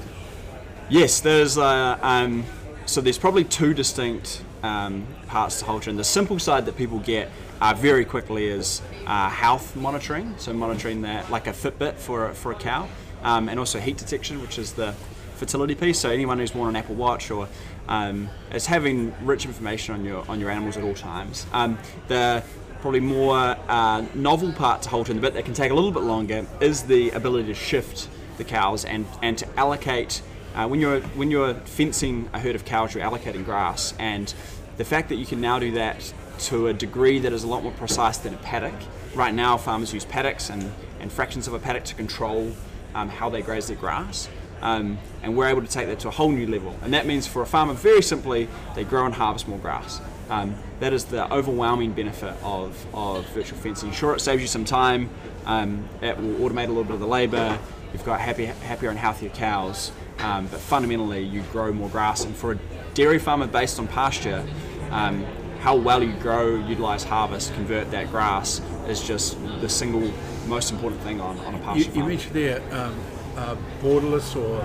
Yes, 0.89 1.21
there's 1.21 1.57
uh, 1.57 1.97
um, 2.01 2.43
so 2.85 3.01
there's 3.01 3.17
probably 3.17 3.43
two 3.43 3.73
distinct 3.73 4.43
um, 4.63 5.05
parts 5.27 5.59
to 5.59 5.65
Halter. 5.65 5.89
And 5.89 5.99
the 5.99 6.03
simple 6.03 6.39
side 6.39 6.65
that 6.65 6.77
people 6.77 6.99
get 6.99 7.29
uh, 7.61 7.73
very 7.77 8.05
quickly 8.05 8.47
is 8.47 8.81
uh, 9.05 9.29
health 9.29 9.75
monitoring, 9.75 10.33
so 10.37 10.53
monitoring 10.53 11.01
that 11.01 11.29
like 11.29 11.47
a 11.47 11.51
Fitbit 11.51 11.95
for 11.95 12.29
a, 12.29 12.33
for 12.33 12.51
a 12.51 12.55
cow, 12.55 12.87
um, 13.23 13.49
and 13.49 13.59
also 13.59 13.79
heat 13.79 13.97
detection, 13.97 14.41
which 14.41 14.57
is 14.57 14.73
the 14.73 14.93
fertility 15.35 15.75
piece. 15.75 15.99
So 15.99 16.09
anyone 16.09 16.39
who's 16.39 16.53
worn 16.53 16.69
an 16.69 16.75
Apple 16.75 16.95
Watch 16.95 17.31
or 17.31 17.47
um, 17.87 18.29
is 18.53 18.65
having 18.65 19.13
rich 19.25 19.45
information 19.45 19.95
on 19.95 20.05
your 20.05 20.23
on 20.29 20.39
your 20.39 20.49
animals 20.49 20.77
at 20.77 20.83
all 20.83 20.93
times. 20.93 21.45
Um, 21.51 21.77
the 22.07 22.43
probably 22.81 22.99
more 22.99 23.55
uh, 23.67 24.05
novel 24.15 24.51
part 24.51 24.81
to 24.81 24.89
Halter, 24.89 25.13
the 25.13 25.21
bit 25.21 25.33
that 25.35 25.45
can 25.45 25.53
take 25.53 25.71
a 25.71 25.73
little 25.73 25.91
bit 25.91 26.03
longer, 26.03 26.45
is 26.59 26.83
the 26.83 27.11
ability 27.11 27.47
to 27.47 27.53
shift 27.53 28.09
the 28.37 28.43
cows 28.43 28.85
and, 28.85 29.05
and 29.21 29.37
to 29.37 29.47
allocate 29.59 30.21
uh, 30.55 30.67
when 30.67 30.79
you're 30.79 31.01
when 31.01 31.31
you're 31.31 31.53
fencing 31.53 32.29
a 32.33 32.39
herd 32.39 32.55
of 32.55 32.65
cows 32.65 32.93
you're 32.93 33.03
allocating 33.03 33.43
grass 33.43 33.93
and 33.99 34.33
the 34.77 34.85
fact 34.85 35.09
that 35.09 35.15
you 35.15 35.25
can 35.25 35.41
now 35.41 35.59
do 35.59 35.71
that 35.71 36.13
to 36.39 36.67
a 36.67 36.73
degree 36.73 37.19
that 37.19 37.33
is 37.33 37.43
a 37.43 37.47
lot 37.47 37.63
more 37.63 37.71
precise 37.73 38.17
than 38.17 38.33
a 38.33 38.37
paddock 38.37 38.73
right 39.15 39.33
now 39.33 39.57
farmers 39.57 39.93
use 39.93 40.05
paddocks 40.05 40.49
and, 40.49 40.71
and 40.99 41.11
fractions 41.11 41.47
of 41.47 41.53
a 41.53 41.59
paddock 41.59 41.83
to 41.83 41.95
control 41.95 42.51
um, 42.95 43.09
how 43.09 43.29
they 43.29 43.41
graze 43.41 43.67
their 43.67 43.77
grass 43.77 44.29
um, 44.61 44.97
and 45.23 45.35
we're 45.35 45.47
able 45.47 45.61
to 45.61 45.67
take 45.67 45.87
that 45.87 45.99
to 45.99 46.07
a 46.07 46.11
whole 46.11 46.31
new 46.31 46.47
level 46.47 46.75
and 46.81 46.93
that 46.93 47.05
means 47.05 47.27
for 47.27 47.41
a 47.41 47.45
farmer 47.45 47.73
very 47.73 48.01
simply 48.01 48.47
they 48.75 48.83
grow 48.83 49.05
and 49.05 49.15
harvest 49.15 49.47
more 49.47 49.59
grass 49.59 50.01
um, 50.31 50.55
that 50.79 50.93
is 50.93 51.05
the 51.05 51.31
overwhelming 51.31 51.91
benefit 51.91 52.33
of, 52.41 52.85
of 52.93 53.27
virtual 53.31 53.59
fencing. 53.59 53.91
Sure, 53.91 54.15
it 54.15 54.21
saves 54.21 54.41
you 54.41 54.47
some 54.47 54.63
time. 54.63 55.09
Um, 55.45 55.89
it 56.01 56.17
will 56.17 56.49
automate 56.49 56.65
a 56.65 56.67
little 56.67 56.85
bit 56.85 56.93
of 56.93 57.01
the 57.01 57.07
labour. 57.07 57.59
You've 57.91 58.05
got 58.05 58.21
happy, 58.21 58.45
happier 58.45 58.89
and 58.89 58.97
healthier 58.97 59.29
cows, 59.29 59.91
um, 60.23 60.47
but 60.47 60.59
fundamentally 60.59 61.21
you 61.23 61.41
grow 61.51 61.71
more 61.73 61.89
grass. 61.89 62.23
And 62.25 62.35
for 62.35 62.53
a 62.53 62.59
dairy 62.93 63.19
farmer 63.19 63.47
based 63.47 63.79
on 63.79 63.87
pasture, 63.87 64.45
um, 64.91 65.25
how 65.59 65.75
well 65.75 66.03
you 66.03 66.13
grow, 66.13 66.55
utilise, 66.55 67.03
harvest, 67.03 67.53
convert 67.53 67.91
that 67.91 68.09
grass 68.09 68.61
is 68.87 69.01
just 69.03 69.37
the 69.61 69.69
single 69.69 70.11
most 70.47 70.71
important 70.71 71.01
thing 71.03 71.21
on, 71.21 71.37
on 71.39 71.55
a 71.55 71.59
pasture 71.59 71.89
You, 71.91 72.01
you 72.01 72.07
mentioned 72.07 72.33
there 72.35 72.61
um, 72.73 72.95
uh, 73.37 73.55
borderless 73.81 74.35
or 74.35 74.61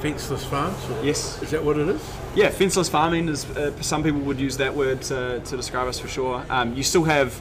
fenceless 0.00 0.44
farms. 0.44 0.76
or- 0.90 1.04
Yes. 1.04 1.40
Is 1.42 1.50
that 1.50 1.64
what 1.64 1.78
it 1.78 1.88
is? 1.88 2.02
Yeah, 2.34 2.50
fenceless 2.50 2.90
farming 2.90 3.28
is. 3.28 3.44
Uh, 3.50 3.72
some 3.80 4.02
people 4.02 4.20
would 4.20 4.38
use 4.40 4.56
that 4.58 4.74
word 4.74 5.00
to, 5.02 5.40
to 5.44 5.56
describe 5.56 5.86
us 5.88 5.98
for 5.98 6.08
sure. 6.08 6.44
Um, 6.50 6.74
you 6.74 6.82
still 6.82 7.04
have 7.04 7.40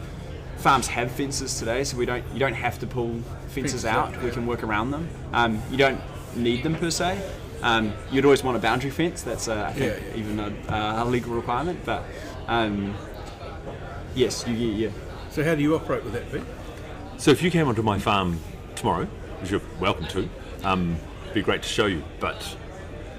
farms 0.57 0.87
have 0.87 1.11
fences 1.11 1.59
today, 1.59 1.83
so 1.83 1.97
we 1.97 2.05
don't. 2.05 2.23
You 2.33 2.39
don't 2.39 2.53
have 2.53 2.79
to 2.79 2.87
pull 2.87 3.19
fences 3.49 3.83
out, 3.85 4.21
We 4.23 4.31
can 4.31 4.45
work 4.47 4.63
around 4.63 4.91
them. 4.91 5.09
Um, 5.33 5.61
you 5.71 5.77
don't 5.77 5.99
need 6.35 6.63
them 6.63 6.75
per 6.75 6.89
se. 6.89 7.21
Um, 7.61 7.93
you'd 8.11 8.25
always 8.25 8.43
want 8.43 8.57
a 8.57 8.59
boundary 8.59 8.91
fence. 8.91 9.21
That's 9.23 9.47
uh, 9.47 9.65
I 9.69 9.73
think 9.73 9.93
Yeah, 9.93 10.07
yeah. 10.13 10.17
even 10.17 10.39
a, 10.39 11.03
a 11.03 11.05
legal 11.05 11.33
requirement. 11.33 11.79
But 11.85 12.03
um, 12.47 12.93
yes, 14.13 14.45
you, 14.47 14.53
you, 14.53 14.67
yeah. 14.87 14.89
So 15.29 15.43
how 15.43 15.55
do 15.55 15.61
you 15.61 15.75
operate 15.75 16.03
with 16.03 16.13
that, 16.13 16.31
Pete? 16.31 16.43
So 17.17 17.31
if 17.31 17.41
you 17.41 17.49
came 17.49 17.67
onto 17.67 17.81
my 17.81 17.97
farm 17.99 18.39
tomorrow, 18.75 19.05
which 19.41 19.51
you're 19.51 19.61
welcome 19.79 20.07
to, 20.07 20.29
um, 20.63 20.97
it'd 21.23 21.33
be 21.33 21.41
great 21.41 21.63
to 21.63 21.69
show 21.69 21.85
you. 21.85 22.03
But 22.19 22.57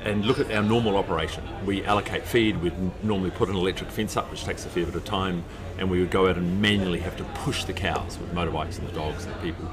and 0.04 0.24
look 0.24 0.38
at 0.38 0.50
our 0.52 0.62
normal 0.62 0.96
operation. 0.96 1.42
We 1.64 1.84
allocate 1.84 2.24
feed. 2.24 2.62
We'd 2.62 2.74
normally 3.04 3.30
put 3.32 3.48
an 3.48 3.56
electric 3.56 3.90
fence 3.90 4.16
up, 4.16 4.30
which 4.30 4.44
takes 4.44 4.64
a 4.64 4.68
fair 4.68 4.84
bit 4.86 4.94
of 4.94 5.04
time, 5.04 5.44
and 5.78 5.90
we 5.90 5.98
would 5.98 6.10
go 6.12 6.28
out 6.28 6.36
and 6.36 6.62
manually 6.62 7.00
have 7.00 7.16
to 7.16 7.24
push 7.24 7.64
the 7.64 7.72
cows 7.72 8.16
with 8.18 8.32
motorbikes 8.32 8.78
and 8.78 8.86
the 8.86 8.92
dogs 8.92 9.24
and 9.24 9.34
the 9.34 9.38
people. 9.40 9.68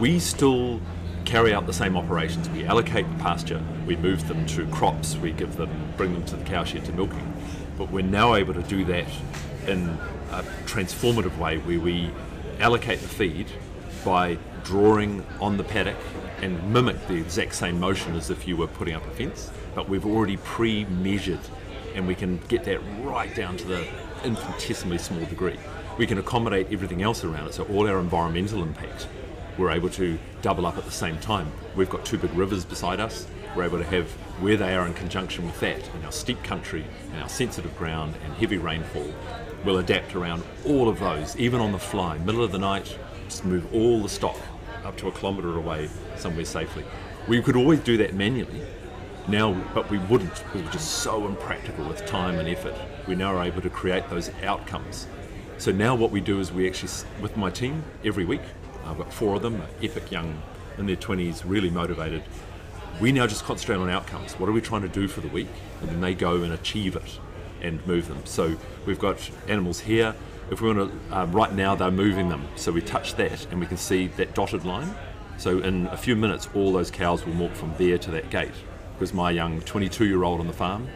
We 0.00 0.18
still 0.18 0.80
carry 1.22 1.54
out 1.54 1.66
the 1.66 1.72
same 1.72 1.96
operations. 1.96 2.48
We 2.50 2.64
allocate 2.64 3.08
the 3.08 3.22
pasture. 3.22 3.62
We 3.86 3.96
move 3.96 4.28
them 4.28 4.46
to 4.46 4.66
crops. 4.66 5.16
We 5.16 5.32
give 5.32 5.56
them, 5.56 5.70
bring 5.96 6.12
them 6.12 6.24
to 6.26 6.36
the 6.36 6.44
cowshed 6.44 6.84
to 6.84 6.92
milking. 6.92 7.32
But 7.78 7.90
we're 7.90 8.02
now 8.04 8.34
able 8.34 8.54
to 8.54 8.62
do 8.62 8.84
that 8.86 9.06
in 9.66 9.88
a 10.30 10.42
transformative 10.64 11.36
way, 11.38 11.58
where 11.58 11.80
we 11.80 12.10
allocate 12.58 13.00
the 13.00 13.08
feed 13.08 13.46
by 14.04 14.38
drawing 14.64 15.24
on 15.40 15.56
the 15.56 15.64
paddock 15.64 15.96
and 16.40 16.72
mimic 16.72 17.06
the 17.06 17.14
exact 17.14 17.54
same 17.54 17.78
motion 17.78 18.14
as 18.16 18.30
if 18.30 18.48
you 18.48 18.56
were 18.56 18.66
putting 18.66 18.94
up 18.94 19.06
a 19.06 19.10
fence, 19.10 19.50
but 19.74 19.88
we've 19.88 20.06
already 20.06 20.36
pre-measured 20.38 21.40
and 21.94 22.06
we 22.06 22.14
can 22.14 22.38
get 22.48 22.64
that 22.64 22.80
right 23.02 23.34
down 23.34 23.56
to 23.56 23.66
the 23.66 23.86
infinitesimally 24.24 24.98
small 24.98 25.24
degree. 25.26 25.58
We 25.98 26.06
can 26.06 26.18
accommodate 26.18 26.68
everything 26.72 27.02
else 27.02 27.22
around 27.22 27.48
it, 27.48 27.54
so 27.54 27.64
all 27.64 27.86
our 27.86 28.00
environmental 28.00 28.62
impact 28.62 29.06
we're 29.58 29.70
able 29.70 29.90
to 29.90 30.18
double 30.40 30.66
up 30.66 30.78
at 30.78 30.84
the 30.84 30.90
same 30.90 31.18
time. 31.18 31.50
We've 31.76 31.90
got 31.90 32.04
two 32.04 32.18
big 32.18 32.32
rivers 32.34 32.64
beside 32.64 33.00
us. 33.00 33.26
We're 33.54 33.64
able 33.64 33.78
to 33.78 33.84
have 33.84 34.10
where 34.40 34.56
they 34.56 34.74
are 34.74 34.86
in 34.86 34.94
conjunction 34.94 35.44
with 35.46 35.60
that 35.60 35.80
in 35.94 36.04
our 36.04 36.12
steep 36.12 36.42
country 36.42 36.84
and 37.12 37.22
our 37.22 37.28
sensitive 37.28 37.76
ground 37.76 38.14
and 38.24 38.34
heavy 38.34 38.58
rainfall. 38.58 39.12
We'll 39.64 39.78
adapt 39.78 40.14
around 40.14 40.42
all 40.66 40.88
of 40.88 40.98
those, 40.98 41.36
even 41.36 41.60
on 41.60 41.72
the 41.72 41.78
fly, 41.78 42.18
middle 42.18 42.42
of 42.42 42.52
the 42.52 42.58
night, 42.58 42.98
just 43.26 43.44
move 43.44 43.72
all 43.74 44.02
the 44.02 44.08
stock 44.08 44.38
up 44.84 44.96
to 44.96 45.08
a 45.08 45.12
kilometre 45.12 45.56
away 45.56 45.88
somewhere 46.16 46.44
safely. 46.44 46.84
We 47.28 47.40
could 47.40 47.56
always 47.56 47.80
do 47.80 47.96
that 47.98 48.14
manually, 48.14 48.62
now, 49.28 49.52
but 49.74 49.88
we 49.90 49.98
wouldn't 49.98 50.44
it 50.54 50.62
was 50.62 50.72
just 50.72 50.90
so 51.02 51.26
impractical 51.26 51.86
with 51.86 52.04
time 52.06 52.38
and 52.38 52.48
effort. 52.48 52.74
We 53.06 53.14
now 53.14 53.36
are 53.36 53.44
able 53.44 53.62
to 53.62 53.70
create 53.70 54.08
those 54.10 54.30
outcomes. 54.42 55.06
So 55.58 55.70
now 55.70 55.94
what 55.94 56.10
we 56.10 56.20
do 56.20 56.40
is 56.40 56.52
we 56.52 56.66
actually, 56.66 56.90
with 57.20 57.36
my 57.36 57.50
team, 57.50 57.84
every 58.04 58.24
week, 58.24 58.40
I've 58.86 58.98
got 58.98 59.12
four 59.12 59.36
of 59.36 59.42
them, 59.42 59.62
epic 59.82 60.10
young, 60.10 60.40
in 60.78 60.86
their 60.86 60.96
20s, 60.96 61.42
really 61.44 61.70
motivated. 61.70 62.22
We 63.00 63.12
now 63.12 63.26
just 63.26 63.44
concentrate 63.44 63.76
on 63.76 63.88
outcomes. 63.88 64.34
What 64.34 64.48
are 64.48 64.52
we 64.52 64.60
trying 64.60 64.82
to 64.82 64.88
do 64.88 65.08
for 65.08 65.20
the 65.20 65.28
week? 65.28 65.48
And 65.80 65.88
then 65.88 66.00
they 66.00 66.14
go 66.14 66.42
and 66.42 66.52
achieve 66.52 66.96
it 66.96 67.18
and 67.60 67.84
move 67.86 68.08
them. 68.08 68.24
So 68.24 68.56
we've 68.86 68.98
got 68.98 69.30
animals 69.48 69.80
here. 69.80 70.14
If 70.50 70.60
we 70.60 70.72
want 70.72 70.90
to, 70.90 71.16
um, 71.16 71.32
right 71.32 71.52
now 71.54 71.74
they're 71.74 71.90
moving 71.90 72.28
them. 72.28 72.46
So 72.56 72.72
we 72.72 72.82
touch 72.82 73.14
that 73.14 73.46
and 73.50 73.60
we 73.60 73.66
can 73.66 73.76
see 73.76 74.08
that 74.08 74.34
dotted 74.34 74.64
line. 74.64 74.94
So 75.38 75.58
in 75.58 75.86
a 75.86 75.96
few 75.96 76.14
minutes, 76.14 76.48
all 76.54 76.72
those 76.72 76.90
cows 76.90 77.24
will 77.24 77.34
walk 77.34 77.54
from 77.54 77.72
there 77.78 77.98
to 77.98 78.10
that 78.10 78.30
gate. 78.30 78.52
Because 78.94 79.14
my 79.14 79.30
young 79.30 79.60
22 79.62 80.04
year 80.04 80.24
old 80.24 80.40
on 80.40 80.46
the 80.46 80.52
farm, 80.52 80.88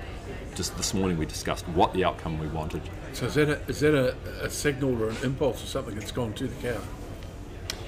just 0.55 0.77
this 0.77 0.95
morning 0.95 1.19
we 1.19 1.27
discussed 1.27 1.67
what 1.69 1.93
the 1.93 2.05
outcome 2.05 2.39
we 2.39 2.49
wanted. 2.49 2.83
So 3.13 3.27
is 3.27 3.35
that 3.35 3.49
a, 3.49 3.61
is 3.69 3.81
that 3.81 3.95
a, 3.95 4.17
a 4.45 4.51
signal 4.51 5.03
or 5.03 5.09
an 5.09 5.17
impulse 5.23 5.63
or 5.63 5.67
something 5.67 5.95
that's 5.95 6.13
gone 6.13 6.33
to 6.35 6.47
the 6.47 6.69
cow? 6.69 6.81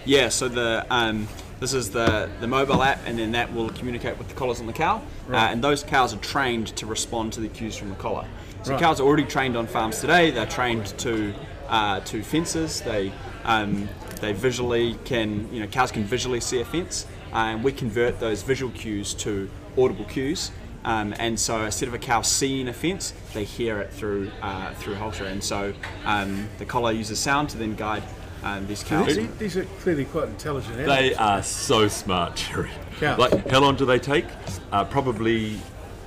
Yeah, 0.04 0.28
so 0.28 0.48
the 0.48 0.86
um, 0.90 1.28
this 1.60 1.72
is 1.74 1.90
the 1.90 2.30
the 2.40 2.46
mobile 2.46 2.82
app, 2.82 3.00
and 3.06 3.18
then 3.18 3.32
that 3.32 3.52
will 3.52 3.68
communicate 3.70 4.16
with 4.18 4.28
the 4.28 4.34
collars 4.34 4.60
on 4.60 4.66
the 4.66 4.72
cow, 4.72 5.02
uh, 5.30 5.36
and 5.36 5.62
those 5.62 5.82
cows 5.82 6.14
are 6.14 6.18
trained 6.18 6.68
to 6.76 6.86
respond 6.86 7.32
to 7.34 7.40
the 7.40 7.48
cues 7.48 7.76
from 7.76 7.90
the 7.90 7.96
collar. 7.96 8.26
So 8.62 8.72
Right. 8.72 8.80
cows 8.80 9.00
are 9.00 9.04
already 9.04 9.24
trained 9.24 9.56
on 9.56 9.66
farms 9.66 10.00
today. 10.00 10.30
They're 10.30 10.46
trained 10.46 10.86
to 10.98 11.34
uh, 11.68 12.00
to 12.00 12.22
fences. 12.22 12.80
They 12.80 13.12
um, 13.44 13.88
they 14.20 14.32
visually 14.32 14.96
can 15.04 15.52
you 15.52 15.60
know 15.60 15.66
cows 15.66 15.92
can 15.92 16.04
visually 16.04 16.40
see 16.40 16.60
a 16.60 16.64
fence, 16.64 17.06
uh, 17.32 17.36
and 17.36 17.64
we 17.64 17.72
convert 17.72 18.18
those 18.20 18.42
visual 18.42 18.72
cues 18.72 19.14
to 19.14 19.50
audible 19.76 20.04
cues. 20.06 20.50
Um, 20.84 21.12
and 21.18 21.38
so 21.38 21.64
instead 21.64 21.88
of 21.88 21.94
a 21.94 21.98
cow 21.98 22.22
seeing 22.22 22.68
a 22.68 22.72
fence, 22.72 23.12
they 23.34 23.44
hear 23.44 23.80
it 23.80 23.92
through 23.92 24.30
uh, 24.40 24.72
through 24.74 24.94
halter, 24.94 25.24
and 25.26 25.42
so 25.42 25.74
um, 26.04 26.48
the 26.58 26.64
collar 26.64 26.92
uses 26.92 27.18
sound 27.18 27.50
to 27.50 27.58
then 27.58 27.74
guide 27.74 28.02
um, 28.42 28.66
these 28.66 28.82
cows. 28.82 29.16
These, 29.16 29.34
these 29.36 29.56
are 29.56 29.64
clearly 29.80 30.04
quite 30.04 30.28
intelligent 30.28 30.74
animals. 30.74 30.98
They 30.98 31.14
are 31.14 31.42
so 31.42 31.88
smart, 31.88 32.36
Jerry. 32.36 32.70
Cows. 33.00 33.18
Like, 33.18 33.48
how 33.48 33.60
long 33.60 33.76
do 33.76 33.84
they 33.84 33.98
take? 33.98 34.26
Uh, 34.72 34.84
probably 34.84 35.58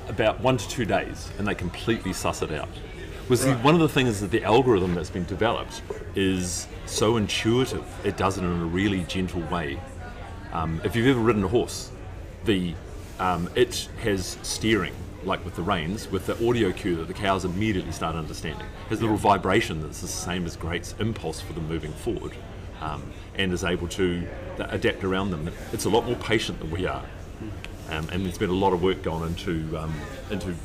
about 0.08 0.40
one 0.42 0.58
to 0.58 0.70
two 0.70 0.86
days, 0.86 1.30
and 1.38 1.48
they 1.48 1.56
completely 1.56 2.14
suss 2.14 2.42
it 2.42 2.52
out. 2.52 2.70
Was 3.30 3.46
the, 3.46 3.52
Right. 3.52 3.64
one 3.64 3.76
of 3.76 3.82
the 3.82 3.88
things 3.90 4.10
is 4.10 4.22
that 4.22 4.32
the 4.32 4.44
algorithm 4.44 4.94
that's 4.96 5.10
been 5.10 5.26
developed 5.26 5.82
is 6.16 6.68
so 6.86 7.16
intuitive. 7.18 7.86
It 8.04 8.18
does 8.18 8.38
it 8.38 8.44
in 8.44 8.52
a 8.52 8.66
really 8.66 9.04
gentle 9.04 9.42
way. 9.42 9.80
Um, 10.52 10.82
if 10.84 10.96
you've 10.96 11.08
ever 11.08 11.20
ridden 11.20 11.44
a 11.44 11.48
horse, 11.48 11.92
the 12.46 12.74
um, 13.20 13.50
it 13.56 13.88
has 14.04 14.38
steering, 14.42 14.94
like 15.24 15.44
with 15.46 15.56
the 15.56 15.62
reins, 15.62 16.10
with 16.10 16.26
the 16.26 16.48
audio 16.48 16.72
cue 16.72 16.96
that 16.98 17.08
the 17.08 17.14
cows 17.14 17.46
immediately 17.46 17.92
start 17.92 18.16
understanding. 18.16 18.66
Has 18.90 19.00
a 19.00 19.02
little 19.04 19.18
vibration 19.18 19.82
that's 19.82 20.02
the 20.02 20.08
same 20.08 20.46
as 20.46 20.56
Great's 20.56 20.96
impulse 21.00 21.42
for 21.42 21.54
them 21.54 21.68
moving 21.68 21.92
forward, 21.94 22.34
um, 22.82 23.04
and 23.36 23.54
is 23.54 23.64
able 23.64 23.88
to 23.90 24.28
adapt 24.58 25.04
around 25.04 25.32
them. 25.32 25.50
It's 25.72 25.86
a 25.86 25.90
lot 25.90 26.06
more 26.06 26.16
patient 26.16 26.60
than 26.60 26.72
we 26.72 26.86
are, 26.86 27.04
um, 27.90 28.08
and 28.12 28.26
there's 28.26 28.38
been 28.38 28.50
a 28.50 28.54
lot 28.54 28.74
of 28.74 28.82
work 28.82 29.02
gone 29.04 29.28
into 29.28 29.78
um, 29.78 29.94
into 30.30 30.56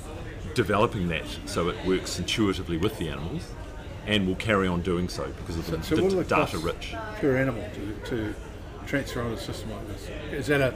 developing 0.54 1.08
that 1.08 1.24
so 1.44 1.68
it 1.68 1.76
works 1.84 2.18
intuitively 2.18 2.78
with 2.78 2.98
the 2.98 3.08
animals, 3.08 3.52
and 4.06 4.26
will 4.26 4.36
carry 4.36 4.66
on 4.66 4.80
doing 4.82 5.08
so 5.08 5.26
because 5.38 5.56
of 5.56 5.70
the, 5.70 5.82
So 5.82 5.96
the 5.96 6.06
are 6.06 6.10
the 6.10 6.24
data 6.24 6.58
rich. 6.58 6.94
per 7.20 7.36
animal 7.36 7.62
to, 7.74 8.10
to 8.10 8.34
transfer 8.86 9.20
on 9.20 9.32
a 9.32 9.36
system 9.36 9.70
like 9.72 9.86
this? 9.88 10.08
Is 10.32 10.46
that 10.46 10.60
a 10.60 10.74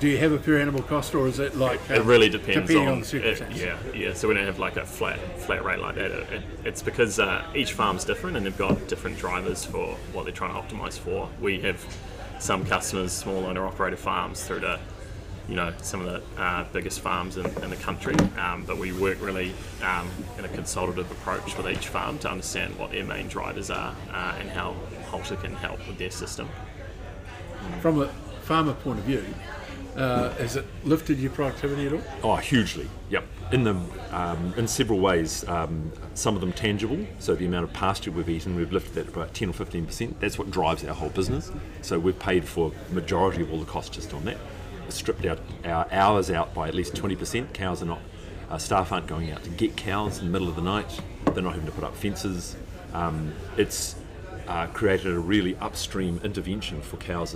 do 0.00 0.08
you 0.08 0.18
have 0.18 0.32
a 0.32 0.38
per 0.38 0.58
animal 0.58 0.82
cost 0.82 1.14
or 1.14 1.26
is 1.28 1.38
it 1.38 1.56
like 1.56 1.78
It 1.90 2.02
really 2.02 2.28
depends 2.28 2.68
depending 2.68 2.88
on, 2.88 2.92
on 2.94 3.00
the 3.00 3.06
it, 3.06 3.36
circumstances? 3.38 3.62
yeah, 3.62 3.78
yeah. 3.94 4.14
So 4.14 4.28
we 4.28 4.34
don't 4.34 4.46
have 4.46 4.58
like 4.58 4.76
a 4.76 4.86
flat 4.86 5.18
flat 5.40 5.64
rate 5.64 5.78
like 5.80 5.96
that. 5.96 6.10
It, 6.10 6.32
it, 6.32 6.42
it's 6.64 6.82
because 6.82 7.18
uh, 7.18 7.44
each 7.54 7.72
farm's 7.72 8.04
different 8.04 8.36
and 8.36 8.46
they've 8.46 8.56
got 8.56 8.88
different 8.88 9.18
drivers 9.18 9.64
for 9.64 9.94
what 10.12 10.24
they're 10.24 10.32
trying 10.32 10.54
to 10.54 10.74
optimize 10.74 10.98
for. 10.98 11.28
We 11.40 11.60
have 11.60 11.84
some 12.38 12.64
customers, 12.64 13.12
small 13.12 13.44
owner 13.46 13.66
operator 13.66 13.96
farms, 13.96 14.42
through 14.44 14.60
to 14.60 14.80
you 15.48 15.56
know 15.56 15.72
some 15.82 16.00
of 16.00 16.06
the 16.06 16.42
uh, 16.42 16.64
biggest 16.72 17.00
farms 17.00 17.36
in, 17.36 17.46
in 17.62 17.70
the 17.70 17.76
country. 17.76 18.14
Um, 18.38 18.64
but 18.66 18.78
we 18.78 18.92
work 18.92 19.20
really 19.20 19.52
um, 19.82 20.08
in 20.38 20.44
a 20.46 20.48
consultative 20.48 21.10
approach 21.10 21.56
with 21.56 21.68
each 21.68 21.88
farm 21.88 22.18
to 22.20 22.30
understand 22.30 22.78
what 22.78 22.90
their 22.90 23.04
main 23.04 23.28
drivers 23.28 23.70
are 23.70 23.94
uh, 24.10 24.36
and 24.38 24.48
how 24.48 24.74
Halter 25.10 25.36
can 25.36 25.54
help 25.54 25.86
with 25.86 25.98
their 25.98 26.10
system. 26.10 26.48
From 27.80 28.00
a 28.02 28.08
farmer 28.42 28.74
point 28.74 28.98
of 28.98 29.04
view, 29.04 29.24
uh, 29.96 30.30
has 30.34 30.56
it 30.56 30.64
lifted 30.84 31.18
your 31.18 31.30
productivity 31.30 31.86
at 31.86 31.92
all? 31.92 32.02
Oh, 32.22 32.36
hugely. 32.36 32.88
Yep. 33.10 33.24
In 33.52 33.64
the 33.64 33.76
um, 34.10 34.54
in 34.56 34.66
several 34.66 35.00
ways. 35.00 35.46
Um, 35.48 35.92
some 36.14 36.34
of 36.34 36.40
them 36.40 36.52
tangible. 36.52 37.06
So 37.18 37.34
the 37.34 37.46
amount 37.46 37.64
of 37.64 37.72
pasture 37.72 38.10
we've 38.10 38.28
eaten, 38.28 38.56
we've 38.56 38.72
lifted 38.72 38.94
that 38.94 39.08
about 39.08 39.34
ten 39.34 39.50
or 39.50 39.52
fifteen 39.52 39.86
percent. 39.86 40.20
That's 40.20 40.38
what 40.38 40.50
drives 40.50 40.84
our 40.84 40.94
whole 40.94 41.10
business. 41.10 41.50
So 41.82 41.98
we've 41.98 42.18
paid 42.18 42.44
for 42.44 42.72
majority 42.90 43.42
of 43.42 43.52
all 43.52 43.58
the 43.58 43.66
costs 43.66 43.94
just 43.94 44.14
on 44.14 44.24
that. 44.24 44.38
Stripped 44.88 45.24
out 45.24 45.40
our 45.64 45.86
hours 45.90 46.30
out 46.30 46.54
by 46.54 46.68
at 46.68 46.74
least 46.74 46.94
twenty 46.94 47.16
percent. 47.16 47.52
Cows 47.54 47.82
are 47.82 47.86
not. 47.86 48.00
Uh, 48.50 48.58
staff 48.58 48.92
aren't 48.92 49.06
going 49.06 49.30
out 49.30 49.42
to 49.42 49.50
get 49.50 49.76
cows 49.76 50.18
in 50.18 50.26
the 50.26 50.30
middle 50.30 50.48
of 50.48 50.56
the 50.56 50.62
night. 50.62 51.00
They're 51.32 51.42
not 51.42 51.54
having 51.54 51.66
to 51.66 51.72
put 51.72 51.84
up 51.84 51.96
fences. 51.96 52.54
Um, 52.92 53.32
it's 53.56 53.96
uh, 54.46 54.66
created 54.68 55.12
a 55.12 55.18
really 55.18 55.56
upstream 55.56 56.20
intervention 56.22 56.80
for 56.82 56.98
cows 56.98 57.32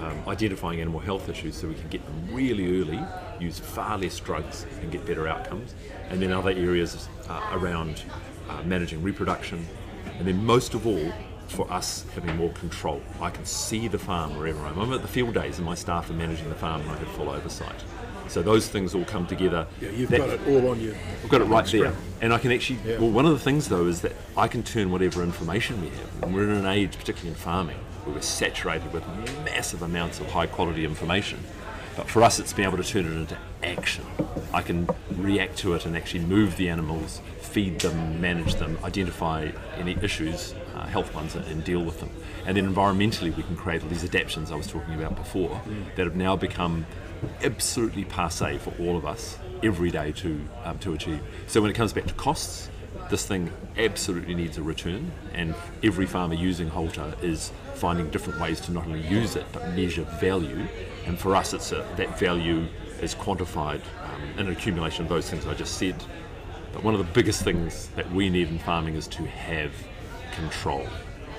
um, 0.00 0.22
identifying 0.28 0.80
animal 0.80 1.00
health 1.00 1.28
issues 1.28 1.56
so 1.56 1.68
we 1.68 1.74
can 1.74 1.88
get 1.88 2.04
them 2.04 2.34
really 2.34 2.80
early, 2.80 3.00
use 3.38 3.58
far 3.58 3.98
less 3.98 4.18
drugs 4.18 4.66
and 4.80 4.90
get 4.90 5.04
better 5.04 5.28
outcomes. 5.28 5.74
And 6.10 6.20
then 6.20 6.32
other 6.32 6.50
areas 6.50 7.08
uh, 7.28 7.50
around 7.52 8.04
uh, 8.48 8.62
managing 8.64 9.02
reproduction. 9.02 9.66
And 10.18 10.26
then 10.26 10.44
most 10.44 10.74
of 10.74 10.86
all, 10.86 11.12
for 11.48 11.70
us 11.70 12.04
having 12.14 12.34
more 12.36 12.50
control. 12.52 13.02
I 13.20 13.30
can 13.30 13.44
see 13.44 13.86
the 13.86 13.98
farm 13.98 14.36
wherever 14.38 14.58
I 14.60 14.70
am. 14.70 14.78
I'm 14.78 14.92
at 14.92 15.02
the 15.02 15.08
field 15.08 15.34
days 15.34 15.58
and 15.58 15.66
my 15.66 15.74
staff 15.74 16.08
are 16.10 16.14
managing 16.14 16.48
the 16.48 16.54
farm 16.54 16.80
and 16.80 16.90
I 16.90 16.96
have 16.96 17.08
full 17.08 17.28
oversight. 17.28 17.84
So 18.32 18.40
those 18.40 18.66
things 18.66 18.94
all 18.94 19.04
come 19.04 19.26
together. 19.26 19.66
Yeah, 19.78 19.90
you've 19.90 20.08
That- 20.08 20.20
got 20.20 20.30
it 20.30 20.40
all 20.48 20.70
on 20.70 20.80
you. 20.80 20.94
I've 21.22 21.28
got 21.28 21.42
it 21.42 21.44
right 21.44 21.66
there. 21.66 21.92
And 22.22 22.32
I 22.32 22.38
can 22.38 22.50
actually, 22.50 22.78
Yeah. 22.82 22.98
well, 22.98 23.10
one 23.10 23.26
of 23.26 23.32
the 23.32 23.38
things 23.38 23.68
though 23.68 23.86
is 23.86 24.00
that 24.00 24.12
I 24.38 24.48
can 24.48 24.62
turn 24.62 24.90
whatever 24.90 25.22
information 25.22 25.82
we 25.82 25.88
have. 25.88 26.22
And 26.22 26.34
we're 26.34 26.44
in 26.44 26.56
an 26.56 26.64
age, 26.64 26.92
particularly 26.96 27.28
in 27.28 27.34
farming, 27.34 27.76
where 28.04 28.14
we're 28.14 28.22
saturated 28.22 28.90
with 28.90 29.04
massive 29.44 29.82
amounts 29.82 30.18
of 30.18 30.30
high 30.30 30.46
quality 30.46 30.86
information. 30.86 31.40
But 31.94 32.08
for 32.08 32.22
us, 32.22 32.38
it's 32.38 32.54
being 32.54 32.66
able 32.66 32.82
to 32.82 32.88
turn 32.90 33.04
it 33.04 33.12
into 33.12 33.36
action. 33.62 34.04
I 34.54 34.62
can 34.62 34.88
react 35.18 35.58
to 35.58 35.74
it 35.74 35.84
and 35.84 35.94
actually 35.94 36.24
move 36.24 36.56
the 36.56 36.70
animals, 36.70 37.20
feed 37.42 37.80
them, 37.80 38.18
manage 38.18 38.54
them, 38.54 38.78
identify 38.82 39.48
any 39.78 39.98
issues, 40.00 40.54
uh, 40.82 40.86
health 40.86 41.14
ones, 41.14 41.34
and 41.34 41.64
deal 41.64 41.82
with 41.82 42.00
them. 42.00 42.10
And 42.46 42.56
then 42.56 42.72
environmentally, 42.72 43.34
we 43.36 43.42
can 43.42 43.56
create 43.56 43.82
all 43.82 43.88
these 43.88 44.04
adaptations 44.04 44.50
I 44.50 44.56
was 44.56 44.66
talking 44.66 44.94
about 44.94 45.14
before 45.16 45.60
that 45.96 46.06
have 46.06 46.16
now 46.16 46.36
become 46.36 46.86
absolutely 47.42 48.04
passe 48.04 48.58
for 48.58 48.72
all 48.80 48.96
of 48.96 49.06
us 49.06 49.38
every 49.62 49.90
day 49.90 50.12
to 50.12 50.40
um, 50.64 50.78
to 50.80 50.92
achieve. 50.92 51.20
So 51.46 51.60
when 51.60 51.70
it 51.70 51.74
comes 51.74 51.92
back 51.92 52.06
to 52.06 52.14
costs, 52.14 52.68
this 53.10 53.26
thing 53.26 53.50
absolutely 53.78 54.34
needs 54.34 54.58
a 54.58 54.62
return, 54.62 55.12
and 55.34 55.54
every 55.82 56.06
farmer 56.06 56.34
using 56.34 56.68
Halter 56.68 57.14
is 57.22 57.52
finding 57.74 58.10
different 58.10 58.40
ways 58.40 58.60
to 58.60 58.72
not 58.72 58.86
only 58.86 59.00
use 59.00 59.36
it 59.36 59.46
but 59.52 59.68
measure 59.70 60.04
value. 60.20 60.66
And 61.06 61.18
for 61.18 61.34
us, 61.34 61.52
it's 61.52 61.72
a, 61.72 61.84
that 61.96 62.18
value 62.18 62.66
is 63.00 63.14
quantified 63.14 63.80
um, 64.04 64.22
in 64.38 64.46
an 64.46 64.52
accumulation 64.52 65.02
of 65.04 65.08
those 65.08 65.28
things 65.28 65.46
I 65.46 65.54
just 65.54 65.78
said. 65.78 65.96
But 66.72 66.84
one 66.84 66.94
of 66.94 67.00
the 67.06 67.12
biggest 67.12 67.42
things 67.42 67.88
that 67.96 68.10
we 68.12 68.30
need 68.30 68.48
in 68.48 68.58
farming 68.58 68.94
is 68.94 69.06
to 69.08 69.26
have 69.26 69.72
control. 70.32 70.86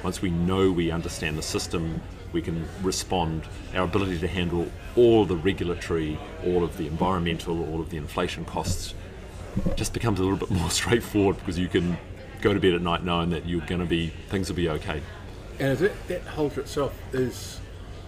Once 0.04 0.22
we 0.22 0.30
know 0.30 0.72
we 0.72 0.92
understand 0.92 1.38
the 1.38 1.42
system, 1.42 2.02
we 2.32 2.42
can 2.42 2.66
respond. 2.82 3.44
Our 3.76 3.84
ability 3.84 4.20
to 4.20 4.28
handle 4.28 4.68
all 4.96 5.26
the 5.26 5.36
regulatory, 5.36 6.18
all 6.46 6.64
of 6.64 6.78
the 6.78 6.88
environmental, 6.88 7.64
all 7.72 7.80
of 7.80 7.90
the 7.90 7.98
inflation 7.98 8.46
costs 8.46 8.94
just 9.76 9.94
becomes 9.94 10.20
a 10.20 10.24
little 10.24 10.38
bit 10.38 10.50
more 10.60 10.70
straightforward 10.72 11.38
because 11.38 11.60
you 11.60 11.68
can 11.68 11.98
go 12.42 12.54
to 12.54 12.60
bed 12.60 12.74
at 12.74 12.82
night 12.82 13.04
knowing 13.04 13.30
that 13.30 13.46
you're 13.46 13.66
going 13.68 13.80
to 13.80 13.86
be 13.86 14.08
things 14.30 14.50
will 14.50 14.56
be 14.56 14.68
okay. 14.70 15.02
And 15.60 15.70
is 15.72 15.82
it, 15.84 16.08
that 16.08 16.22
halter 16.24 16.62
itself 16.62 16.98
is 17.14 17.60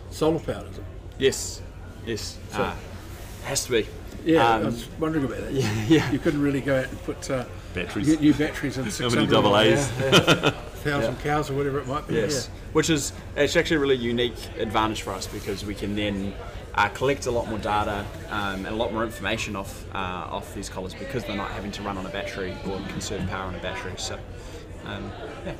solar 0.10 0.40
powered, 0.40 0.70
is 0.72 0.78
it? 0.80 0.84
Yes, 1.20 1.62
yes. 2.06 2.38
uh, 2.54 2.76
has 3.44 3.66
to 3.66 3.72
be. 3.72 3.88
Yeah, 4.26 4.56
Um, 4.56 4.62
I 4.64 4.66
was 4.66 4.88
wondering 5.00 5.26
about 5.26 5.38
that. 5.38 5.54
yeah, 5.54 5.84
yeah. 5.88 6.12
You 6.12 6.18
couldn't 6.18 6.42
really 6.42 6.62
go 6.62 6.80
out 6.80 6.88
and 6.90 7.00
put 7.04 7.30
uh, 7.30 7.46
Batteries. 7.76 8.08
get 8.08 8.22
new 8.22 8.34
batteries 8.34 8.78
and 8.78 8.86
How 8.88 8.92
600 8.92 9.16
many 9.16 9.32
double 9.32 9.56
A's? 9.58 9.88
thousand 10.86 11.20
cows 11.20 11.50
or 11.50 11.56
whatever 11.56 11.80
it 11.80 11.88
might 11.88 12.08
be. 12.08 12.16
Yes, 12.16 12.48
which 12.74 12.90
is 12.90 13.12
it's 13.36 13.56
actually 13.56 13.78
a 13.78 13.80
really 13.80 13.96
unique 13.96 14.38
advantage 14.58 15.02
for 15.02 15.12
us 15.12 15.28
because 15.28 15.66
we 15.66 15.76
can 15.76 15.96
then 15.96 16.34
uh, 16.76 16.90
collect 16.90 17.26
a 17.26 17.32
lot 17.32 17.48
more 17.48 17.60
data 17.60 18.06
um, 18.30 18.66
and 18.66 18.68
a 18.68 18.76
lot 18.76 18.94
more 18.94 19.04
information 19.04 19.56
off 19.56 19.86
uh, 19.94 19.98
off 20.38 20.54
these 20.54 20.70
collars 20.70 20.94
because 20.94 21.24
they're 21.26 21.36
not 21.36 21.52
having 21.52 21.72
to 21.72 21.82
run 21.82 21.98
on 21.98 22.06
a 22.06 22.10
battery 22.10 22.56
or 22.68 22.80
conserve 22.90 23.28
power 23.28 23.46
on 23.46 23.56
a 23.56 23.60
battery. 23.60 23.94
So, 23.98 24.20
um, 24.86 25.12
yeah. 25.46 25.54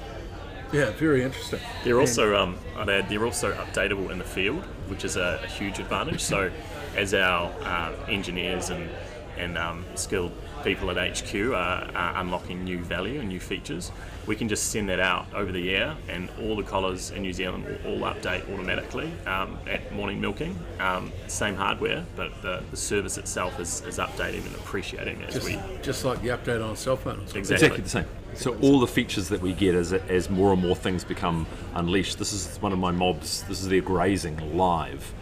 Yeah, 0.72 0.80
yeah 0.80 0.92
very 0.92 1.24
interesting. 1.24 1.60
They're 1.84 2.00
also, 2.00 2.36
um, 2.36 2.58
I'd 2.78 2.90
add, 2.90 3.10
they're 3.10 3.26
also 3.26 3.54
updatable 3.54 4.12
in 4.12 4.18
the 4.18 4.26
field, 4.26 4.64
which 4.88 5.06
is 5.06 5.16
a, 5.16 5.40
a 5.44 5.48
huge 5.48 5.80
advantage. 5.80 6.22
So, 6.22 6.52
as 6.96 7.14
our 7.14 7.52
uh, 7.62 7.94
engineers 8.08 8.70
and 8.70 8.90
and 9.38 9.58
um, 9.58 9.86
skilled 9.96 10.32
people 10.66 10.90
at 10.90 11.18
HQ 11.18 11.36
are, 11.54 11.88
are 11.96 12.18
unlocking 12.18 12.64
new 12.64 12.80
value 12.80 13.20
and 13.20 13.30
new 13.30 13.40
features, 13.40 13.92
we 14.26 14.36
can 14.36 14.50
just 14.50 14.72
send 14.72 14.90
that 14.90 15.00
out 15.00 15.28
over 15.34 15.52
the 15.52 15.74
air, 15.74 15.96
and 16.10 16.30
all 16.42 16.56
the 16.56 16.64
collars 16.64 17.12
in 17.12 17.22
New 17.22 17.32
Zealand 17.32 17.66
will 17.66 17.94
all 17.94 18.00
update 18.14 18.52
automatically 18.52 19.12
um, 19.28 19.58
at 19.70 19.94
morning 19.94 20.20
milking. 20.20 20.58
Um, 20.80 21.12
same 21.28 21.56
hardware, 21.56 22.04
but 22.16 22.42
the, 22.42 22.64
the 22.72 22.78
service 22.78 23.18
itself 23.18 23.60
is, 23.60 23.82
is 23.82 24.00
updating 24.00 24.46
and 24.46 24.56
appreciating 24.56 25.22
as 25.24 25.36
Just, 25.36 25.46
we 25.46 25.60
just 25.84 26.04
like 26.04 26.22
the 26.24 26.30
update 26.30 26.64
on 26.64 26.72
a 26.72 26.76
cell 26.76 26.98
phone. 26.98 27.20
Or 27.20 27.22
exactly. 27.22 27.54
Exactly 27.54 27.82
the 27.82 27.90
same. 27.90 28.06
So 28.34 28.58
all 28.58 28.80
the 28.80 28.88
features 28.88 29.30
that 29.30 29.42
we 29.42 29.54
get 29.54 29.76
as 29.76 29.94
as 29.94 30.30
more 30.30 30.52
and 30.52 30.62
more 30.62 30.76
things 30.76 31.06
become 31.06 31.46
unleashed. 31.74 32.20
This 32.20 32.34
is 32.34 32.58
one 32.58 32.74
of 32.74 32.80
my 32.80 32.92
mobs. 32.92 33.44
This 33.44 33.62
is 33.62 33.70
their 33.70 33.82
grazing 33.82 34.58
live, 34.58 35.14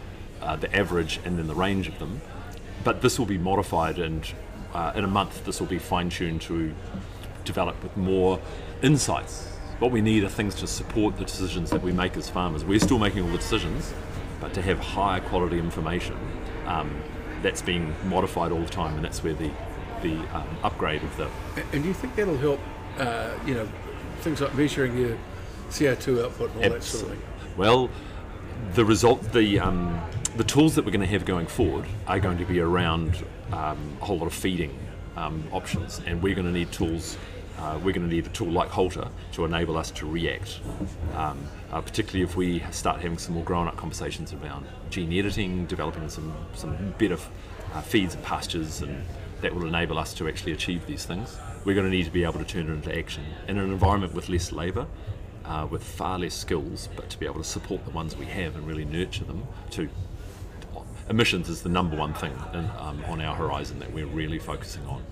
uh, 0.42 0.56
the 0.56 0.74
average 0.74 1.20
and 1.24 1.38
then 1.38 1.46
the 1.46 1.54
range 1.54 1.86
of 1.86 1.98
them. 2.00 2.22
But 2.82 3.02
this 3.02 3.18
will 3.18 3.26
be 3.26 3.38
modified, 3.38 3.98
and 3.98 4.26
uh, 4.74 4.92
in 4.94 5.04
a 5.04 5.08
month 5.08 5.44
this 5.44 5.60
will 5.60 5.66
be 5.66 5.78
fine 5.78 6.10
tuned 6.10 6.40
to 6.42 6.74
develop 7.44 7.80
with 7.82 7.96
more 7.96 8.40
insights. 8.82 9.48
What 9.78 9.90
we 9.90 10.00
need 10.00 10.24
are 10.24 10.28
things 10.28 10.54
to 10.56 10.66
support 10.66 11.16
the 11.16 11.24
decisions 11.24 11.70
that 11.70 11.82
we 11.82 11.92
make 11.92 12.16
as 12.16 12.28
farmers. 12.28 12.64
We're 12.64 12.78
still 12.78 12.98
making 12.98 13.22
all 13.22 13.28
the 13.28 13.38
decisions, 13.38 13.92
but 14.40 14.54
to 14.54 14.62
have 14.62 14.78
higher 14.78 15.20
quality 15.20 15.58
information 15.58 16.16
um, 16.66 17.02
that's 17.42 17.60
being 17.60 17.94
modified 18.04 18.52
all 18.52 18.60
the 18.60 18.68
time, 18.68 18.94
and 18.96 19.04
that's 19.04 19.22
where 19.22 19.34
the 19.34 19.50
the 20.02 20.16
um, 20.36 20.46
upgrade 20.62 21.02
of 21.02 21.16
the 21.16 21.28
And 21.72 21.82
do 21.82 21.88
you 21.88 21.94
think 21.94 22.14
that'll 22.14 22.36
help, 22.36 22.60
uh, 22.98 23.30
you 23.46 23.54
know, 23.54 23.66
things 24.20 24.40
like 24.40 24.54
measuring 24.54 24.98
your 24.98 25.16
CO2 25.70 26.24
output 26.24 26.50
and 26.50 26.64
all 26.64 26.70
that 26.70 26.82
sort 26.82 27.04
of 27.04 27.08
thing? 27.10 27.22
Well, 27.56 27.90
the 28.74 28.84
result, 28.84 29.32
the 29.32 29.58
um, 29.60 30.00
the 30.36 30.44
tools 30.44 30.74
that 30.74 30.84
we're 30.84 30.92
going 30.92 31.00
to 31.00 31.06
have 31.06 31.24
going 31.24 31.46
forward 31.46 31.86
are 32.06 32.20
going 32.20 32.38
to 32.38 32.44
be 32.44 32.60
around 32.60 33.24
um, 33.54 33.96
a 34.00 34.04
whole 34.04 34.18
lot 34.18 34.26
of 34.26 34.34
feeding 34.34 34.76
um, 35.16 35.44
options, 35.52 36.00
and 36.06 36.22
we're 36.22 36.34
going 36.34 36.46
to 36.46 36.52
need 36.52 36.72
tools. 36.72 37.16
Uh, 37.58 37.78
we're 37.84 37.92
going 37.92 38.08
to 38.08 38.12
need 38.12 38.26
a 38.26 38.30
tool 38.30 38.50
like 38.50 38.68
Halter 38.68 39.08
to 39.32 39.44
enable 39.44 39.76
us 39.76 39.92
to 39.92 40.06
react, 40.06 40.60
um, 41.14 41.38
uh, 41.70 41.80
particularly 41.80 42.24
if 42.28 42.36
we 42.36 42.60
start 42.72 43.00
having 43.00 43.16
some 43.16 43.34
more 43.34 43.44
grown-up 43.44 43.76
conversations 43.76 44.32
around 44.32 44.66
gene 44.90 45.12
editing, 45.12 45.66
developing 45.66 46.08
some 46.08 46.34
some 46.54 46.94
better 46.98 47.18
uh, 47.72 47.80
feeds 47.80 48.14
and 48.14 48.24
pastures, 48.24 48.82
and 48.82 49.04
that 49.40 49.54
will 49.54 49.66
enable 49.66 49.98
us 49.98 50.14
to 50.14 50.28
actually 50.28 50.52
achieve 50.52 50.84
these 50.86 51.04
things. 51.04 51.38
We're 51.64 51.74
going 51.74 51.90
to 51.90 51.96
need 51.96 52.04
to 52.04 52.10
be 52.10 52.24
able 52.24 52.40
to 52.40 52.44
turn 52.44 52.68
it 52.68 52.72
into 52.72 52.96
action 52.96 53.24
in 53.46 53.58
an 53.58 53.70
environment 53.70 54.14
with 54.14 54.28
less 54.28 54.50
labour 54.52 54.86
uh, 55.44 55.66
with 55.70 55.82
far 55.82 56.18
less 56.18 56.34
skills, 56.34 56.88
but 56.96 57.10
to 57.10 57.18
be 57.18 57.26
able 57.26 57.38
to 57.38 57.44
support 57.44 57.84
the 57.84 57.90
ones 57.90 58.16
we 58.16 58.26
have 58.26 58.56
and 58.56 58.66
really 58.66 58.84
nurture 58.84 59.24
them. 59.24 59.46
To 59.72 59.88
emissions 61.08 61.48
is 61.48 61.62
the 61.62 61.68
number 61.68 61.96
one 61.96 62.14
thing 62.14 62.32
in, 62.52 62.70
um, 62.78 63.04
on 63.06 63.20
our 63.20 63.34
horizon 63.34 63.78
that 63.78 63.92
we're 63.92 64.06
really 64.06 64.38
focusing 64.38 64.84
on. 64.86 65.04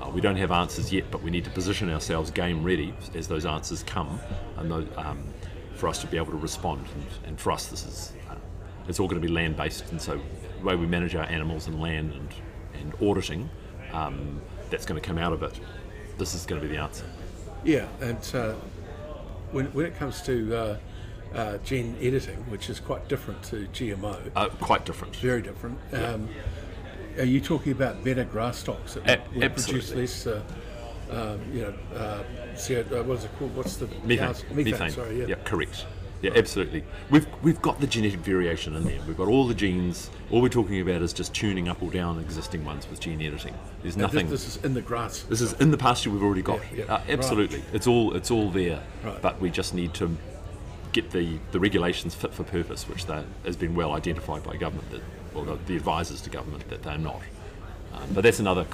Uh, 0.00 0.10
we 0.10 0.20
don't 0.20 0.36
have 0.36 0.50
answers 0.50 0.92
yet, 0.92 1.10
but 1.10 1.22
we 1.22 1.30
need 1.30 1.44
to 1.44 1.50
position 1.50 1.90
ourselves 1.90 2.30
game 2.30 2.62
ready 2.62 2.94
as 3.14 3.28
those 3.28 3.46
answers 3.46 3.82
come, 3.82 4.20
and 4.56 4.70
those, 4.70 4.86
um, 4.96 5.22
for 5.74 5.88
us 5.88 6.00
to 6.00 6.06
be 6.06 6.16
able 6.16 6.32
to 6.32 6.38
respond. 6.38 6.84
And, 6.94 7.28
and 7.28 7.40
for 7.40 7.50
us, 7.52 7.66
this 7.66 7.86
is 7.86 8.12
uh, 8.30 8.34
it's 8.88 9.00
all 9.00 9.08
going 9.08 9.20
to 9.20 9.26
be 9.26 9.32
land 9.32 9.56
based, 9.56 9.90
and 9.90 10.00
so 10.00 10.20
the 10.58 10.64
way 10.64 10.76
we 10.76 10.86
manage 10.86 11.14
our 11.14 11.24
animals 11.24 11.66
and 11.66 11.80
land 11.80 12.12
and, 12.12 12.28
and 12.80 13.08
auditing, 13.08 13.48
um, 13.92 14.40
that's 14.70 14.84
going 14.84 15.00
to 15.00 15.06
come 15.06 15.18
out 15.18 15.32
of 15.32 15.42
it. 15.42 15.58
This 16.18 16.34
is 16.34 16.46
going 16.46 16.60
to 16.60 16.66
be 16.66 16.74
the 16.74 16.80
answer. 16.80 17.04
Yeah, 17.64 17.88
and 18.00 18.18
uh, 18.34 18.54
when, 19.50 19.66
when 19.66 19.86
it 19.86 19.96
comes 19.96 20.22
to 20.22 20.78
uh, 21.36 21.58
gene 21.58 21.96
editing, 22.00 22.36
which 22.50 22.68
is 22.70 22.80
quite 22.80 23.08
different 23.08 23.42
to 23.44 23.66
GMO, 23.72 24.16
Uh, 24.34 24.48
quite 24.60 24.84
different. 24.86 25.14
very 25.16 25.42
different. 25.42 25.78
Um, 25.92 26.28
are 27.18 27.24
you 27.24 27.40
talking 27.40 27.72
about 27.72 28.02
better 28.02 28.24
grass 28.24 28.58
stocks 28.58 28.94
that 28.94 29.20
A- 29.36 29.48
produce 29.50 29.94
less, 29.94 30.26
uh, 30.26 30.42
um, 31.10 31.40
you 31.52 31.62
know, 31.62 31.74
uh, 31.96 32.22
CO, 32.56 32.80
uh, 32.80 33.02
what 33.04 33.18
is 33.18 33.24
it 33.24 33.30
called? 33.38 33.54
What's 33.54 33.76
the 33.76 33.86
Methane. 34.04 34.18
house- 34.18 34.44
Methane, 34.52 34.90
sorry, 34.90 35.24
yeah. 35.26 35.34
correct. 35.44 35.86
Yeah, 36.22 36.30
absolutely. 36.34 36.82
We've 37.10 37.26
we've 37.42 37.60
got 37.60 37.78
the 37.78 37.86
genetic 37.86 38.20
variation 38.20 38.74
in 38.74 38.84
there. 38.84 38.98
We've 39.06 39.16
got 39.18 39.28
all 39.28 39.46
the 39.46 39.54
genes. 39.54 40.08
All 40.30 40.40
we're 40.40 40.48
talking 40.48 40.80
about 40.80 41.02
is 41.02 41.12
just 41.12 41.34
tuning 41.34 41.68
up 41.68 41.82
or 41.82 41.90
down 41.90 42.18
existing 42.18 42.64
ones 42.64 42.88
with 42.88 43.00
gene 43.00 43.20
editing. 43.20 43.54
There's 43.82 43.98
nothing. 43.98 44.30
This, 44.30 44.44
this 44.46 44.56
is 44.56 44.64
in 44.64 44.72
the 44.72 44.80
grass. 44.80 45.24
This 45.28 45.42
is 45.42 45.52
in 45.60 45.70
the 45.70 45.76
pasture 45.76 46.08
we've 46.10 46.22
already 46.22 46.40
got. 46.40 46.60
Yeah, 46.74 46.84
yeah. 46.86 46.94
Uh, 46.94 47.00
absolutely, 47.10 47.62
it's 47.74 47.86
all 47.86 48.14
it's 48.16 48.30
all 48.30 48.50
there. 48.50 48.82
Right. 49.04 49.20
But 49.20 49.38
we 49.42 49.50
just 49.50 49.74
need 49.74 49.92
to 49.94 50.16
get 50.96 51.10
the, 51.10 51.38
the 51.52 51.60
regulations 51.60 52.14
fit 52.14 52.32
for 52.32 52.42
purpose, 52.42 52.88
which 52.88 53.04
that 53.06 53.24
has 53.44 53.54
been 53.54 53.74
well 53.74 53.92
identified 53.92 54.42
by 54.42 54.56
government. 54.56 54.90
That 54.90 55.02
well, 55.34 55.44
the, 55.44 55.56
the 55.66 55.76
advisors 55.76 56.22
to 56.22 56.30
government 56.30 56.68
that 56.70 56.82
they're 56.82 56.96
not. 56.96 57.20
Um, 57.92 58.08
but 58.14 58.22
that's 58.22 58.40
another. 58.40 58.66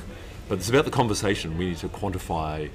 But 0.48 0.58
it's 0.58 0.68
about 0.68 0.84
the 0.84 0.90
conversation. 0.92 1.58
We 1.58 1.70
need 1.70 1.78
to 1.78 1.88
quantify 1.88 2.70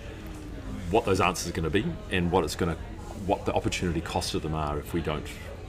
what 0.91 1.05
those 1.05 1.21
answers 1.21 1.49
are 1.49 1.53
going 1.53 1.63
to 1.63 1.69
be 1.69 1.85
and 2.11 2.31
what 2.31 2.43
it's 2.43 2.55
going 2.55 2.75
to, 2.75 2.81
what 3.25 3.45
the 3.45 3.53
opportunity 3.53 4.01
costs 4.01 4.33
of 4.33 4.41
them 4.41 4.53
are 4.53 4.77
if 4.79 4.93
we 4.93 5.01
don't 5.01 5.25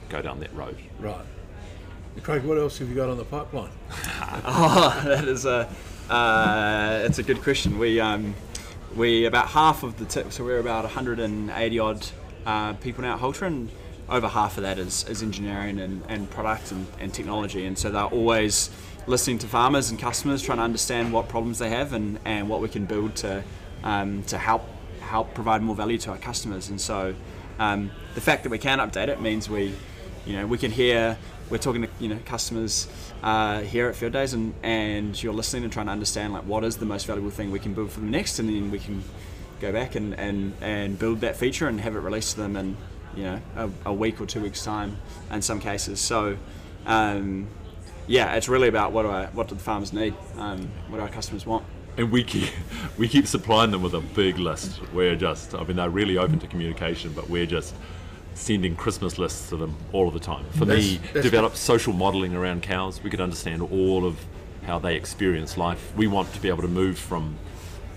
go 0.09 0.21
down 0.21 0.39
that 0.41 0.53
road. 0.53 0.77
Right. 0.99 1.25
Craig, 2.21 2.43
what 2.43 2.57
else 2.57 2.79
have 2.79 2.89
you 2.89 2.95
got 2.95 3.09
on 3.09 3.17
the 3.17 3.25
pipeline? 3.25 3.71
Oh, 4.45 5.01
that 5.05 5.25
is 5.25 5.45
a 5.45 5.69
uh, 6.09 7.01
it's 7.03 7.19
a 7.19 7.23
good 7.23 7.41
question. 7.41 7.79
We 7.79 7.99
um, 7.99 8.35
we 8.95 9.25
about 9.25 9.47
half 9.47 9.83
of 9.83 9.97
the 9.97 10.05
tip, 10.05 10.31
so 10.31 10.43
we're 10.43 10.59
about 10.59 10.83
180 10.83 11.79
odd 11.79 12.05
uh, 12.49 12.73
people 12.73 13.03
now 13.03 13.13
at 13.13 13.19
Halter, 13.19 13.45
and 13.45 13.69
over 14.09 14.27
half 14.27 14.57
of 14.57 14.63
that 14.63 14.79
is, 14.79 15.07
is 15.07 15.21
engineering 15.21 15.79
and, 15.79 16.01
and 16.09 16.27
product 16.31 16.71
and, 16.71 16.87
and 16.99 17.13
technology. 17.13 17.65
And 17.65 17.77
so 17.77 17.91
they're 17.91 18.03
always 18.05 18.71
listening 19.05 19.37
to 19.39 19.47
farmers 19.47 19.91
and 19.91 19.99
customers, 19.99 20.41
trying 20.41 20.57
to 20.57 20.63
understand 20.63 21.13
what 21.13 21.29
problems 21.29 21.59
they 21.59 21.69
have 21.69 21.93
and, 21.93 22.17
and 22.25 22.49
what 22.49 22.59
we 22.59 22.67
can 22.67 22.85
build 22.85 23.15
to 23.17 23.43
um, 23.83 24.23
to 24.23 24.37
help 24.37 24.63
help 24.99 25.33
provide 25.33 25.61
more 25.61 25.75
value 25.75 25.97
to 25.99 26.09
our 26.11 26.17
customers. 26.17 26.69
And 26.69 26.81
so 26.81 27.13
um, 27.59 27.91
the 28.15 28.21
fact 28.21 28.43
that 28.43 28.49
we 28.49 28.57
can 28.57 28.79
update 28.79 29.09
it 29.09 29.21
means 29.21 29.47
we 29.47 29.75
you 30.25 30.33
know 30.33 30.47
we 30.47 30.57
can 30.57 30.71
hear 30.71 31.17
we're 31.51 31.57
talking 31.59 31.83
to 31.83 31.89
you 31.99 32.09
know 32.09 32.19
customers 32.25 32.87
uh, 33.21 33.61
here 33.61 33.87
at 33.89 33.95
Field 33.95 34.13
Days 34.13 34.33
and, 34.33 34.55
and 34.63 35.21
you're 35.21 35.33
listening 35.33 35.63
and 35.63 35.71
trying 35.71 35.85
to 35.85 35.91
understand 35.91 36.33
like 36.33 36.43
what 36.43 36.63
is 36.63 36.77
the 36.77 36.85
most 36.85 37.05
valuable 37.05 37.31
thing 37.31 37.51
we 37.51 37.59
can 37.59 37.73
build 37.73 37.91
for 37.91 37.99
them 37.99 38.09
next 38.09 38.39
and 38.39 38.49
then 38.49 38.71
we 38.71 38.79
can 38.79 39.03
go 39.59 39.71
back 39.71 39.95
and, 39.95 40.13
and, 40.15 40.53
and 40.61 40.97
build 40.97 41.21
that 41.21 41.35
feature 41.35 41.67
and 41.67 41.79
have 41.81 41.95
it 41.95 41.99
released 41.99 42.35
to 42.35 42.41
them 42.41 42.55
in 42.55 42.77
you 43.15 43.23
know 43.23 43.41
a, 43.55 43.69
a 43.89 43.93
week 43.93 44.21
or 44.21 44.25
two 44.25 44.39
weeks 44.41 44.63
time 44.63 44.97
in 45.31 45.41
some 45.41 45.59
cases 45.59 45.99
so 45.99 46.37
um, 46.85 47.47
yeah 48.07 48.35
it's 48.35 48.47
really 48.47 48.67
about 48.67 48.91
what 48.91 49.03
do 49.03 49.09
I, 49.09 49.25
what 49.27 49.47
do 49.47 49.55
the 49.55 49.61
farmers 49.61 49.91
need 49.93 50.13
um, 50.37 50.69
what 50.87 50.97
do 50.97 51.03
our 51.03 51.09
customers 51.09 51.45
want 51.45 51.65
And 51.97 52.11
we 52.11 52.23
keep 52.23 52.49
we 52.97 53.07
keep 53.07 53.27
supplying 53.27 53.71
them 53.71 53.81
with 53.81 53.93
a 53.93 54.01
big 54.01 54.37
list. 54.37 54.79
We're 54.93 55.15
just, 55.15 55.53
I 55.55 55.63
mean, 55.63 55.75
they're 55.77 55.89
really 55.89 56.17
open 56.17 56.39
to 56.39 56.47
communication, 56.47 57.11
but 57.13 57.29
we're 57.29 57.45
just 57.47 57.73
sending 58.35 58.75
Christmas 58.75 59.17
lists 59.17 59.49
to 59.49 59.57
them 59.57 59.75
all 59.91 60.07
of 60.07 60.13
the 60.13 60.19
time. 60.19 60.45
For 60.51 60.65
me, 60.65 60.97
That's- 60.97 61.13
that's 61.13 61.23
develop 61.25 61.55
social 61.55 61.93
modelling 61.93 62.35
around 62.35 62.61
cows. 62.63 63.01
We 63.03 63.09
could 63.09 63.19
understand 63.21 63.61
all 63.63 64.05
of 64.05 64.15
how 64.63 64.79
they 64.79 64.95
experience 64.95 65.57
life. 65.57 65.91
We 65.97 66.07
want 66.07 66.31
to 66.33 66.39
be 66.41 66.47
able 66.47 66.61
to 66.61 66.69
move 66.69 66.97
from 66.97 67.35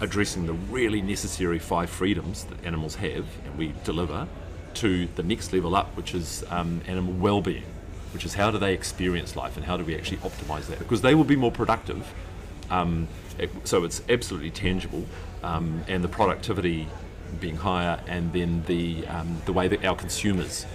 addressing 0.00 0.46
the 0.46 0.52
really 0.52 1.00
necessary 1.00 1.58
five 1.58 1.90
freedoms 1.90 2.44
that 2.44 2.64
animals 2.64 2.96
have, 2.96 3.26
and 3.44 3.56
we 3.56 3.74
deliver, 3.84 4.26
to 4.74 5.06
the 5.16 5.22
next 5.22 5.52
level 5.52 5.74
up, 5.76 5.96
which 5.96 6.14
is 6.14 6.44
um, 6.50 6.80
animal 6.86 7.12
well-being, 7.12 7.64
which 8.12 8.24
is 8.24 8.34
how 8.34 8.50
do 8.50 8.58
they 8.58 8.74
experience 8.74 9.36
life 9.36 9.56
and 9.56 9.66
how 9.66 9.76
do 9.76 9.84
we 9.84 9.94
actually 9.94 10.18
optimize 10.18 10.66
that? 10.66 10.78
Because 10.78 11.02
they 11.02 11.14
will 11.14 11.24
be 11.24 11.36
more 11.36 11.52
productive. 11.52 12.12
Um, 12.70 13.08
so 13.64 13.84
it's 13.84 14.02
absolutely 14.08 14.50
tangible, 14.50 15.04
um, 15.42 15.84
and 15.88 16.02
the 16.02 16.08
productivity 16.08 16.88
being 17.40 17.56
higher, 17.56 18.00
and 18.06 18.32
then 18.32 18.62
the 18.66 19.06
um, 19.06 19.42
the 19.46 19.52
way 19.52 19.68
that 19.68 19.84
our 19.84 19.96
consumers 19.96 20.66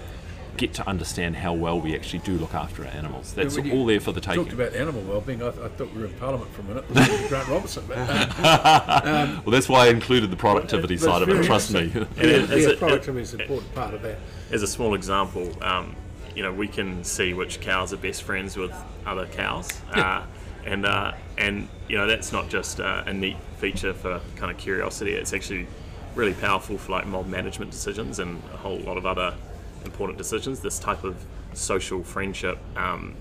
get 0.57 0.73
to 0.73 0.87
understand 0.87 1.35
how 1.37 1.53
well 1.53 1.79
we 1.79 1.95
actually 1.95 2.19
do 2.19 2.33
look 2.33 2.53
after 2.53 2.83
our 2.83 2.89
animals. 2.91 3.33
That's 3.33 3.55
you 3.57 3.71
all 3.73 3.85
there 3.85 3.99
for 3.99 4.11
the 4.11 4.19
taking. 4.19 4.43
Talked 4.45 4.49
taking. 4.57 4.65
about 4.65 4.75
animal 4.79 5.01
well-being. 5.03 5.41
I, 5.43 5.47
I 5.49 5.51
thought 5.69 5.93
we 5.93 6.01
were 6.01 6.07
in 6.07 6.13
Parliament 6.13 6.51
for 6.51 6.61
a 6.61 6.65
minute. 6.65 6.91
listening 6.91 7.27
Grant 7.27 7.47
Robertson, 7.47 7.83
but 7.87 7.97
uh, 7.97 9.41
Well, 9.45 9.51
that's 9.51 9.69
why 9.69 9.85
I 9.85 9.89
included 9.89 10.31
the 10.31 10.35
productivity 10.35 10.95
But 10.95 11.03
side 11.03 11.21
of 11.21 11.29
it. 11.29 11.43
Trust 11.45 11.73
me. 11.73 11.79
And 11.81 11.93
yeah, 11.93 12.01
it- 12.23 12.49
is 12.51 12.65
yeah, 12.65 12.71
it- 12.71 12.79
productivity 12.79 13.21
is 13.21 13.33
an 13.33 13.41
important 13.41 13.73
part 13.75 13.93
of 13.93 14.01
that. 14.01 14.17
as 14.51 14.63
a 14.63 14.67
small 14.67 14.93
example, 14.95 15.51
um, 15.63 15.95
you 16.35 16.43
know, 16.43 16.51
we 16.53 16.67
can 16.67 17.03
see 17.03 17.33
which 17.33 17.59
cows 17.61 17.93
are 17.93 17.97
best 17.97 18.23
friends 18.23 18.57
with 18.57 18.73
other 19.05 19.25
cows, 19.27 19.69
uh, 19.93 20.23
and 20.65 20.85
uh, 20.85 21.13
and 21.37 21.67
you 21.87 21.97
know 21.97 22.05
that's 22.07 22.31
not 22.31 22.49
just 22.49 22.79
uh, 22.79 23.03
a 23.05 23.13
neat 23.13 23.37
feature 23.59 23.93
for 23.93 24.21
kind 24.35 24.51
of 24.51 24.57
curiosity. 24.57 25.13
It's 25.13 25.33
actually 25.33 25.67
really 26.15 26.33
powerful 26.33 26.77
for 26.77 26.91
like 26.91 27.05
mob 27.07 27.27
management 27.27 27.71
decisions 27.71 28.19
and 28.19 28.41
a 28.53 28.57
whole 28.57 28.79
lot 28.79 28.97
of 28.97 29.05
other 29.05 29.35
important 29.85 30.17
decisions. 30.17 30.59
This 30.59 30.79
type 30.79 31.03
of 31.03 31.15
social 31.53 32.03
friendship. 32.03 32.57
Um, 32.75 33.15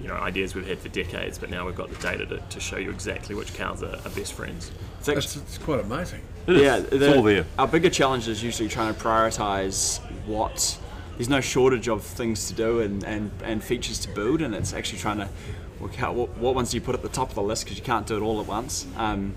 you 0.00 0.06
know, 0.06 0.14
ideas 0.14 0.54
we've 0.54 0.66
had 0.68 0.78
for 0.78 0.88
decades, 0.88 1.36
but 1.36 1.50
now 1.50 1.66
we've 1.66 1.74
got 1.74 1.90
the 1.90 1.96
data 1.96 2.24
to, 2.24 2.36
to 2.38 2.60
show 2.60 2.76
you 2.76 2.90
exactly 2.90 3.34
which 3.34 3.52
cows 3.54 3.82
are, 3.82 3.96
are 4.04 4.10
best 4.10 4.34
friends. 4.34 4.70
It's 5.00 5.08
actually- 5.08 5.42
It's, 5.42 5.56
it's 5.56 5.58
quite 5.58 5.80
amazing. 5.80 6.20
It 6.46 6.56
is. 6.56 6.62
yeah, 6.62 6.76
it's 6.76 6.90
the- 6.90 7.16
all 7.16 7.22
there. 7.24 7.44
Our 7.58 7.66
bigger 7.66 7.90
challenge 7.90 8.28
is 8.28 8.40
usually 8.42 8.68
trying 8.68 8.94
to 8.94 9.00
prioritize 9.00 9.98
what. 10.26 10.78
There's 11.16 11.28
no 11.28 11.40
shortage 11.40 11.88
of 11.88 12.02
things 12.04 12.46
to 12.48 12.54
do 12.54 12.80
and, 12.80 13.04
and, 13.04 13.30
and 13.42 13.62
features 13.62 13.98
to 14.00 14.08
build, 14.14 14.40
and 14.42 14.54
it's 14.54 14.72
actually 14.72 15.00
trying 15.00 15.18
to 15.18 15.28
work 15.80 16.00
out 16.02 16.14
what, 16.14 16.36
what 16.38 16.54
ones 16.54 16.70
do 16.70 16.76
you 16.76 16.80
put 16.80 16.94
at 16.94 17.02
the 17.02 17.08
top 17.08 17.28
of 17.30 17.34
the 17.34 17.42
list 17.42 17.64
because 17.64 17.76
you 17.76 17.84
can't 17.84 18.06
do 18.06 18.16
it 18.16 18.22
all 18.22 18.40
at 18.40 18.46
once. 18.46 18.86
Um, 18.96 19.34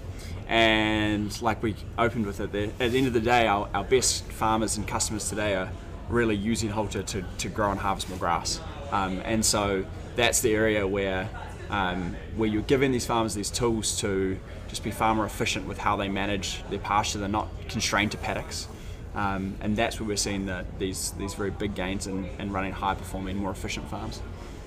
and 0.47 1.41
like 1.41 1.63
we 1.63 1.76
opened 1.97 2.26
with 2.26 2.39
it, 2.39 2.52
there, 2.52 2.69
at 2.80 2.91
the 2.91 2.97
end 2.97 3.08
of 3.08 3.13
the 3.13 3.19
day, 3.21 3.47
our, 3.47 3.67
our 3.73 3.84
best 3.84 4.23
farmers 4.26 4.78
and 4.78 4.88
customers 4.88 5.28
today 5.30 5.56
are 5.56 5.69
really 6.10 6.36
using 6.36 6.70
Halter 6.70 7.04
to, 7.04 7.24
to 7.39 7.50
grow 7.50 7.72
and 7.72 7.80
harvest 7.80 8.10
more 8.10 8.18
grass. 8.18 8.60
Um, 8.92 9.22
and 9.26 9.44
so 9.46 9.86
that's 10.16 10.42
the 10.42 10.54
area 10.54 10.88
where 10.88 11.30
um, 11.70 12.16
where 12.36 12.48
you're 12.48 12.62
giving 12.62 12.92
these 12.92 13.06
farmers 13.06 13.34
these 13.34 13.50
tools 13.50 14.00
to 14.02 14.38
just 14.68 14.84
be 14.84 14.92
far 14.92 15.16
more 15.16 15.26
efficient 15.26 15.68
with 15.68 15.80
how 15.80 15.96
they 15.96 16.08
manage 16.10 16.63
their 16.70 16.80
pasture. 16.80 17.18
They're 17.18 17.28
not 17.28 17.48
constrained 17.68 18.12
to 18.12 18.18
paddocks. 18.18 18.68
Um, 19.16 19.56
and 19.62 19.76
that's 19.76 20.00
where 20.00 20.08
we're 20.08 20.18
seeing 20.18 20.46
the, 20.46 20.66
these 20.78 21.12
these 21.12 21.34
very 21.34 21.52
big 21.52 21.74
gains 21.76 22.08
in, 22.08 22.26
in 22.39 22.52
running 22.52 22.74
high 22.74 22.96
performing, 22.96 23.38
more 23.38 23.52
efficient 23.52 23.89
farms. 23.89 24.22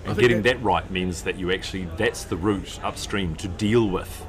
And 0.05 0.19
getting 0.19 0.43
that- 0.43 0.63
right 0.63 0.89
means 0.91 1.23
that 1.23 1.37
you 1.39 1.53
actually, 1.53 1.89
that's 1.97 2.25
the 2.25 2.37
route 2.37 2.81
upstream 2.83 3.35
to 3.37 3.49
deal 3.49 3.89
with 3.89 4.25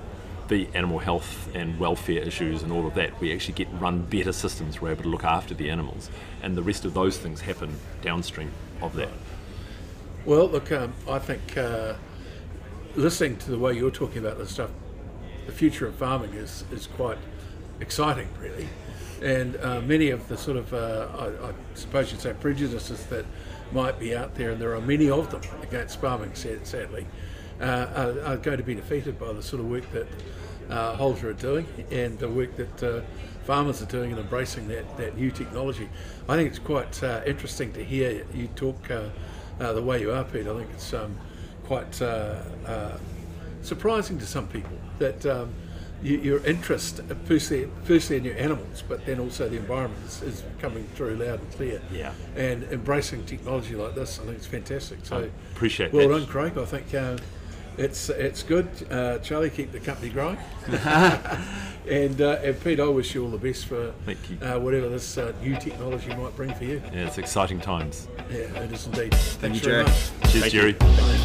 the 0.48 0.68
animal 0.74 1.00
health 1.00 1.50
and 1.54 1.80
welfare 1.80 2.22
issues 2.22 2.64
and 2.64 2.72
all 2.72 2.88
of 2.88 2.94
that. 2.96 3.20
We 3.20 3.34
actually 3.34 3.54
get 3.54 3.68
run 3.74 4.04
better 4.04 4.32
systems, 4.32 4.82
we're 4.82 4.92
able 4.92 5.04
to 5.04 5.10
look 5.10 5.24
after 5.24 5.54
the 5.54 5.70
animals. 5.70 6.10
And 6.42 6.56
the 6.56 6.64
rest 6.64 6.86
of 6.86 6.94
those 6.94 7.18
things 7.18 7.42
happen 7.42 7.76
downstream 8.02 8.52
of 8.82 8.96
that. 8.96 9.10
Well, 10.26 10.48
look, 10.50 10.72
um, 10.72 10.94
I 11.10 11.20
think 11.20 11.58
uh, 11.58 11.94
listening 12.96 13.38
to 13.38 13.52
the 13.52 13.60
way 13.60 13.74
you're 13.74 13.92
talking 13.92 14.20
about 14.20 14.38
this 14.38 14.52
stuff, 14.52 14.72
the 15.46 15.52
future 15.52 15.88
of 15.88 15.96
farming 15.96 16.34
is, 16.34 16.66
is 16.72 16.88
quite 16.88 17.18
exciting, 17.80 18.28
really. 18.40 18.68
And 19.22 19.56
uh, 19.58 19.82
many 19.82 20.10
of 20.10 20.28
the 20.28 20.38
sort 20.38 20.58
of, 20.58 20.74
uh, 20.74 21.08
I, 21.18 21.48
I 21.48 21.54
suppose 21.74 22.12
you'd 22.12 22.22
say, 22.22 22.34
prejudices 22.34 23.06
that 23.06 23.26
might 23.72 24.00
be 24.00 24.16
out 24.16 24.36
there, 24.36 24.52
and 24.52 24.62
there 24.62 24.76
are 24.76 24.82
many 24.82 25.10
of 25.10 25.32
them 25.32 25.42
against 25.62 26.00
farming, 26.00 26.34
sadly, 26.36 27.08
are, 27.62 28.22
are 28.22 28.38
going 28.38 28.58
to 28.58 28.64
be 28.64 28.76
defeated 28.76 29.20
by 29.20 29.34
the 29.34 29.42
sort 29.42 29.60
of 29.62 29.70
work 29.70 29.90
that 29.92 30.08
uh, 30.70 30.98
are 31.00 31.34
doing 31.34 31.66
and 31.92 32.20
the 32.20 32.30
work 32.30 32.56
that 32.58 32.84
uh, 32.84 33.02
farmers 33.46 33.82
are 33.82 33.86
doing 33.86 34.12
and 34.12 34.20
embracing 34.20 34.68
that, 34.68 34.98
that 34.98 35.18
new 35.18 35.32
technology. 35.32 35.90
I 36.28 36.36
think 36.36 36.50
it's 36.50 36.60
quite 36.60 37.02
uh, 37.04 37.22
interesting 37.26 37.72
to 37.74 37.84
hear 37.84 38.26
you 38.34 38.48
talk 38.56 38.92
uh, 38.92 39.10
uh, 39.60 39.74
the 39.74 39.82
way 39.82 40.02
you 40.02 40.12
are, 40.12 40.24
Pete. 40.24 40.48
I 40.48 40.58
think 40.58 40.70
it's 40.74 40.94
um, 40.94 41.18
quite 41.64 42.02
uh, 42.02 42.42
uh, 42.66 42.98
surprising 43.62 44.20
to 44.20 44.26
some 44.26 44.48
people 44.48 44.78
that 45.00 45.26
um, 45.26 45.54
you, 46.04 46.18
your 46.18 46.46
interest, 46.46 47.00
uh, 47.00 47.16
firstly, 47.26 47.70
firstly 47.84 48.18
in 48.18 48.24
your 48.24 48.38
animals, 48.38 48.84
but 48.88 49.06
then 49.06 49.20
also 49.20 49.50
the 49.50 49.58
environment 49.58 50.06
is, 50.06 50.22
is 50.22 50.44
coming 50.60 50.84
through 50.96 51.16
loud 51.16 51.40
and 51.40 51.52
clear. 51.54 51.82
Yeah. 51.92 52.14
And 52.36 52.64
embracing 52.66 53.26
technology 53.26 53.76
like 53.76 53.96
this, 53.96 54.20
I 54.20 54.24
think 54.24 54.38
it's 54.38 54.46
fantastic. 54.46 55.00
So 55.04 55.18
I 55.20 55.54
appreciate 55.56 55.92
that 55.92 55.98
well 55.98 56.10
that. 56.10 56.20
done, 56.20 56.28
Craig. 56.28 56.58
I 56.58 56.66
think 56.66 56.94
uh, 56.94 57.18
it's 57.78 58.10
it's 58.10 58.44
good. 58.44 58.68
Uh, 58.90 59.20
Charlie, 59.20 59.50
keep 59.50 59.72
the 59.72 59.80
company 59.80 60.10
growing. 60.10 60.38
and, 61.88 62.22
uh, 62.22 62.40
and 62.44 62.64
Pete, 62.64 62.80
I 62.80 62.88
wish 62.88 63.16
you 63.16 63.24
all 63.24 63.30
the 63.30 63.38
best 63.38 63.68
for 63.68 63.94
Thank 64.06 64.18
you. 64.30 64.38
Uh, 64.42 64.60
whatever 64.60 64.90
this 64.90 65.18
uh, 65.18 65.34
new 65.42 65.56
technology 65.56 66.14
might 66.16 66.36
bring 66.36 66.54
for 66.54 66.64
you. 66.64 66.82
Yeah, 66.94 67.08
it's 67.08 67.18
exciting 67.18 67.60
times. 67.60 68.08
Yeah, 68.30 68.38
it 68.38 68.72
is 68.72 68.86
indeed. 68.88 69.14
Thanks 69.14 69.60
you, 69.60 69.70
very 69.70 69.86
Jerry. 69.86 69.98
Cheers, 70.24 70.42
Thank. 70.42 70.54
Jerry. 70.54 70.74
Bye. 70.74 71.24